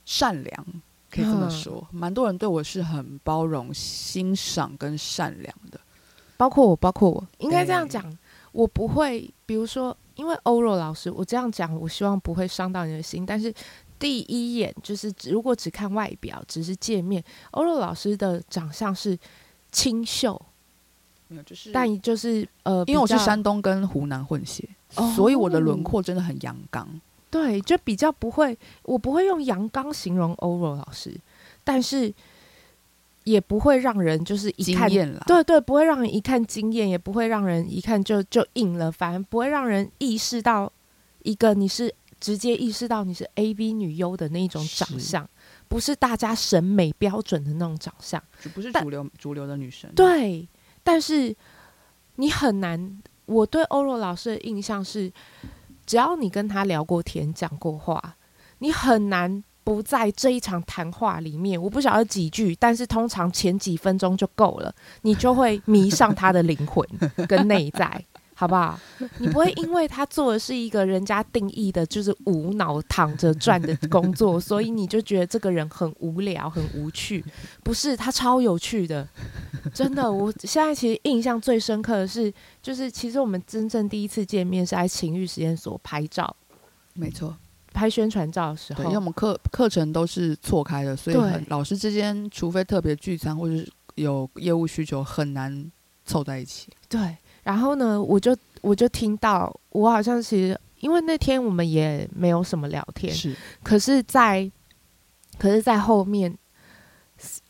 [0.05, 0.65] 善良，
[1.11, 5.79] 可以这么说，蛮、嗯、多人对我是很包容、欣赏跟善良的，
[6.37, 8.17] 包括我，包括我，应该这样讲，
[8.51, 13.53] 我不会，比如说，因为欧若老师，我这样讲，我希望不会伤到你的心，但是
[13.99, 19.17] 第一眼就是，如果只看外表，只是见面，欧若老师的长相是
[19.71, 20.41] 清秀。
[21.27, 26.87] 没有，就是，但就是呃，因为我是山东跟湖南混血，哦、所以我的轮廓真的很阳刚。
[27.31, 31.13] 对，就比较不会，我不会用阳刚形容欧若老师，
[31.65, 32.13] 但是
[33.25, 34.89] 也不会让人就是一看。
[35.25, 40.71] 对对，不会让人一看惊艳，也不会让人一看就就硬了，反而不会让人意识到
[41.23, 45.27] 一个你是直接意识到你是 AV 女优的那一种长相，
[45.67, 49.91] 不是大家审美标准的那种长相，就不是主流主流的女生。
[49.93, 50.47] 对。
[50.85, 51.35] 但是
[52.17, 55.11] 你很难，我对欧若老师的印象是，
[55.83, 58.15] 只要你跟他聊过天、讲过话，
[58.59, 64.71] 你很难不在这一场谈话里面，我不晓得几句，但是通常前几分钟就够了，
[65.01, 66.87] 你就会迷上他的灵魂
[67.27, 68.05] 跟内在。
[68.37, 68.77] 好不好？
[69.17, 77.23] 你不会因为他做的是一个人家定义的，就是无脑躺着赚的工作， 所以你就觉得这个人很无聊、很无趣。
[77.63, 79.07] 不是，他超有趣的，
[79.73, 80.11] 真的。
[80.11, 82.31] 我现在其实印象最深刻的是，
[82.61, 86.35] 就是其实我们真正第一次见面是在情欲实验所拍照，
[86.93, 87.33] 没错，
[87.73, 91.17] 拍宣传照的时候，因为我们课课程都是错开的，所以
[91.47, 95.71] 老师之间除非特别聚餐或者是有业务需求，很难
[96.03, 96.67] 凑在一起。
[96.89, 97.15] 对。
[97.45, 104.51] 然后呢，我就我就听到，我好像其实因为那天我们也没有什么聊天，是，可是在，
[105.37, 106.35] 可是在后面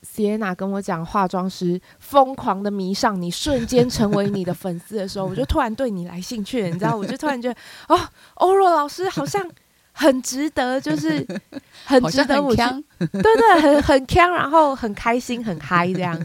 [0.03, 7.55] ，Sienna 跟我讲化妆师疯狂的迷上你，瞬间成为你的粉丝的时候， 我就突然对你来兴趣了，你知道，我就突然觉得，
[7.87, 7.99] 哦，
[8.33, 9.41] 欧若老师好像
[9.93, 11.25] 很值得，就是
[11.85, 12.61] 很值得我去，
[12.99, 16.19] 对对，很很锵，然后很开心，很嗨这样，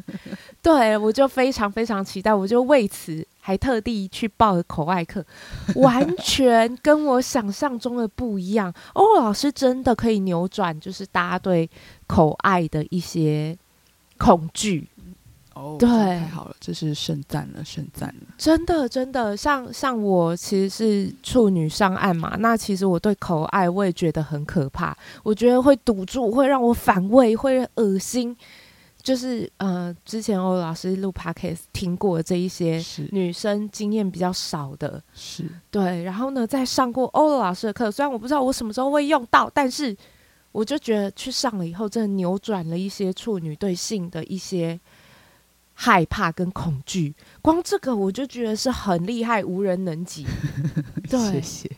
[0.61, 3.25] 对我就非常非常期待，我就为此。
[3.51, 5.25] 还特地去报了口外课，
[5.75, 8.73] 完全跟我想象中的不一样。
[8.95, 11.69] 哦老师真的可以扭转，就是大家对
[12.07, 13.59] 口爱的一些
[14.19, 14.89] 恐惧。
[15.53, 18.35] 哦，对，太好了，这是盛赞了，盛赞了。
[18.39, 28.37] 真的，真的，像像我其实是处女上岸嘛，那其实我对口爱我也觉得很可怕，我觉得会堵住，会让我反胃，会恶心。
[29.03, 32.83] 就是呃，之前欧老师录 podcast 听过这一些
[33.13, 36.03] 女生经验比较少的，是对。
[36.03, 39.97] 然后呢，在上过欧老师的课，虽然我不知道我什么时候会用到，但是
[40.53, 44.79] 我就觉得去上了以后，真的扭转了一些处女对性的一些
[45.75, 47.15] 害怕跟恐惧。
[47.41, 50.27] 光这个我就觉得是很厉害，无人能及。
[51.09, 51.71] 对， 谢谢。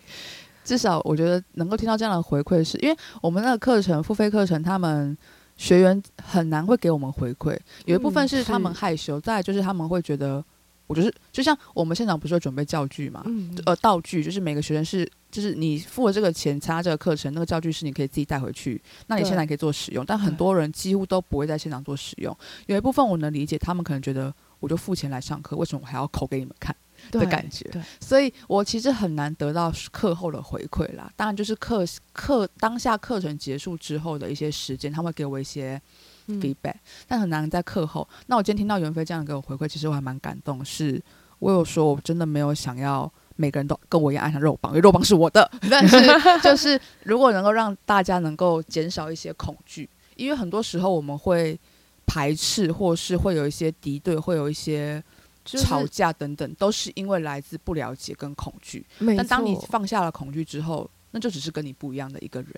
[0.64, 5.16] 至少我觉得能够听到这样的回馈是，是因为我们那个课程付费课程，他们
[5.56, 10.44] 学员很难会给我们回馈，有一部分是他们害羞，嗯、再来就是他们会觉得，
[10.86, 22.36] 我就是就像我们现场不是有准备教具嘛，嗯、呃，道具就是每个学生是，就是你付了这个钱参加这个课程，那个教具是你可以自己带回去，那你现在可以做使用，但很多人几乎都不会在现场做使用，
[22.66, 26.74] 有一部分我能理解，他们可能觉得我就付钱来上课，为什么我还要抠给你们看？
[27.10, 31.10] 的感觉，所以我其实很难得到课后的回馈啦。
[31.16, 35.80] 当然，就是课课当下课程结束之后的一些时间，他会给我一些
[36.28, 38.08] feedback，、嗯、但很难在课后。
[38.26, 40.64] 那我今天听到袁飞这样给我回馈，其实我还蛮感动。
[40.64, 41.02] 是
[41.38, 45.50] 我有说，我真的没有想要每个人都跟我一样爱上肉棒，因为肉棒是我的。
[45.70, 45.98] 但是，
[46.42, 51.58] 就是如果能够让大家能够减少一些恐惧，因为很多时候我们会
[52.06, 55.02] 排斥，或是会有一些敌对，会有一些。
[55.44, 58.84] 就是、吵架等等，都是因为来自不了解跟恐惧。
[59.16, 62.50] 但当你放下了恐惧之后，那就只是跟你不一样的一个人。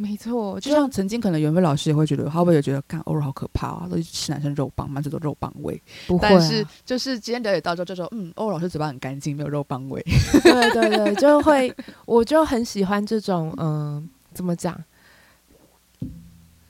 [0.00, 5.82] 没错，就像曾经可能袁飞老师也会觉得，他会不会也觉得，看欧若好可怕啊，都吃男生肉棒，满嘴都肉棒味。
[6.06, 10.00] 不会、啊，但是就是今天了解到之后，就说，嗯，欧若老师嘴巴很干净，没有肉棒味。
[10.44, 11.74] 对对对，就会，
[12.06, 14.80] 我就很喜欢这种，嗯、呃，怎么讲？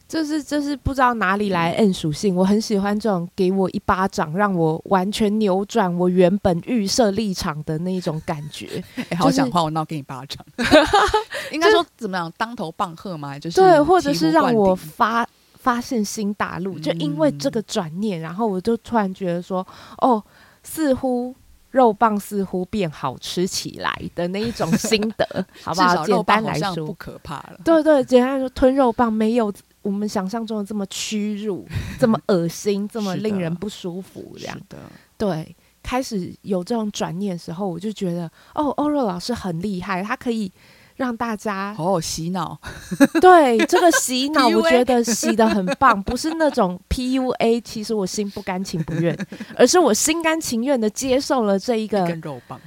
[0.09, 8.83] 就是就是不知道哪里来 N 属性，我很喜欢这种给我一巴掌，让我完全扭转我原本预设立场的那一种感觉。
[9.11, 10.43] 欸、好想换我闹给你巴掌，
[11.53, 12.33] 应该说怎么样？
[12.39, 13.39] 当头棒喝吗？
[13.39, 15.29] 就是对，或者是让我发
[15.59, 19.67] 发现新大陆，就因为这个转念，然后我就突然觉得说，
[19.99, 20.25] 哦，
[20.63, 21.35] 似乎
[21.71, 25.27] 肉棒似乎变好吃起来的那一种心得，
[25.63, 26.07] 好不好？
[26.07, 27.61] 简单来说，不可怕了。
[27.63, 29.53] 对对，简单来说，吞肉棒没有。
[29.89, 31.67] 我们想象中的这么屈辱，
[31.99, 34.61] 这么恶心，这么令人不舒服，这样。
[34.69, 34.77] 的。
[35.17, 40.53] 对，开始有这种转念的时候，我就觉得哦，欧若老师很厉害，他可以
[40.97, 42.61] 让大家哦洗脑，
[43.19, 49.17] 对这个洗脑，我觉得洗的很棒，不是那种 PUA，其实我心不甘情不愿，
[49.57, 52.61] 而是我心甘情愿的接受了这一个肉棒。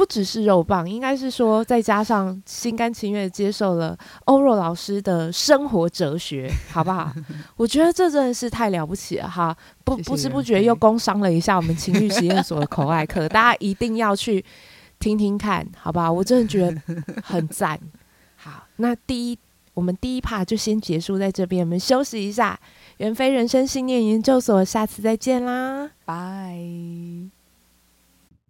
[0.00, 3.94] 不只是肉棒，应该是说再加上心甘情愿接受了
[4.24, 7.12] 欧若老师的生活哲学，好不好？
[7.54, 9.54] 我觉得这真的是太了不起了哈！
[9.84, 14.42] 不不知不觉又工伤了一下我们情欲实验所的口爱课，大家一定要去
[14.98, 16.10] 听听看，好不好？
[16.10, 16.80] 我真的觉得
[17.22, 17.78] 很赞。
[18.36, 19.38] 好，那第一
[19.74, 22.58] 我们第一 part 就先结束在这边，我们休息一下。
[22.96, 26.56] 袁飞人生信念研究所，下次再见啦，拜。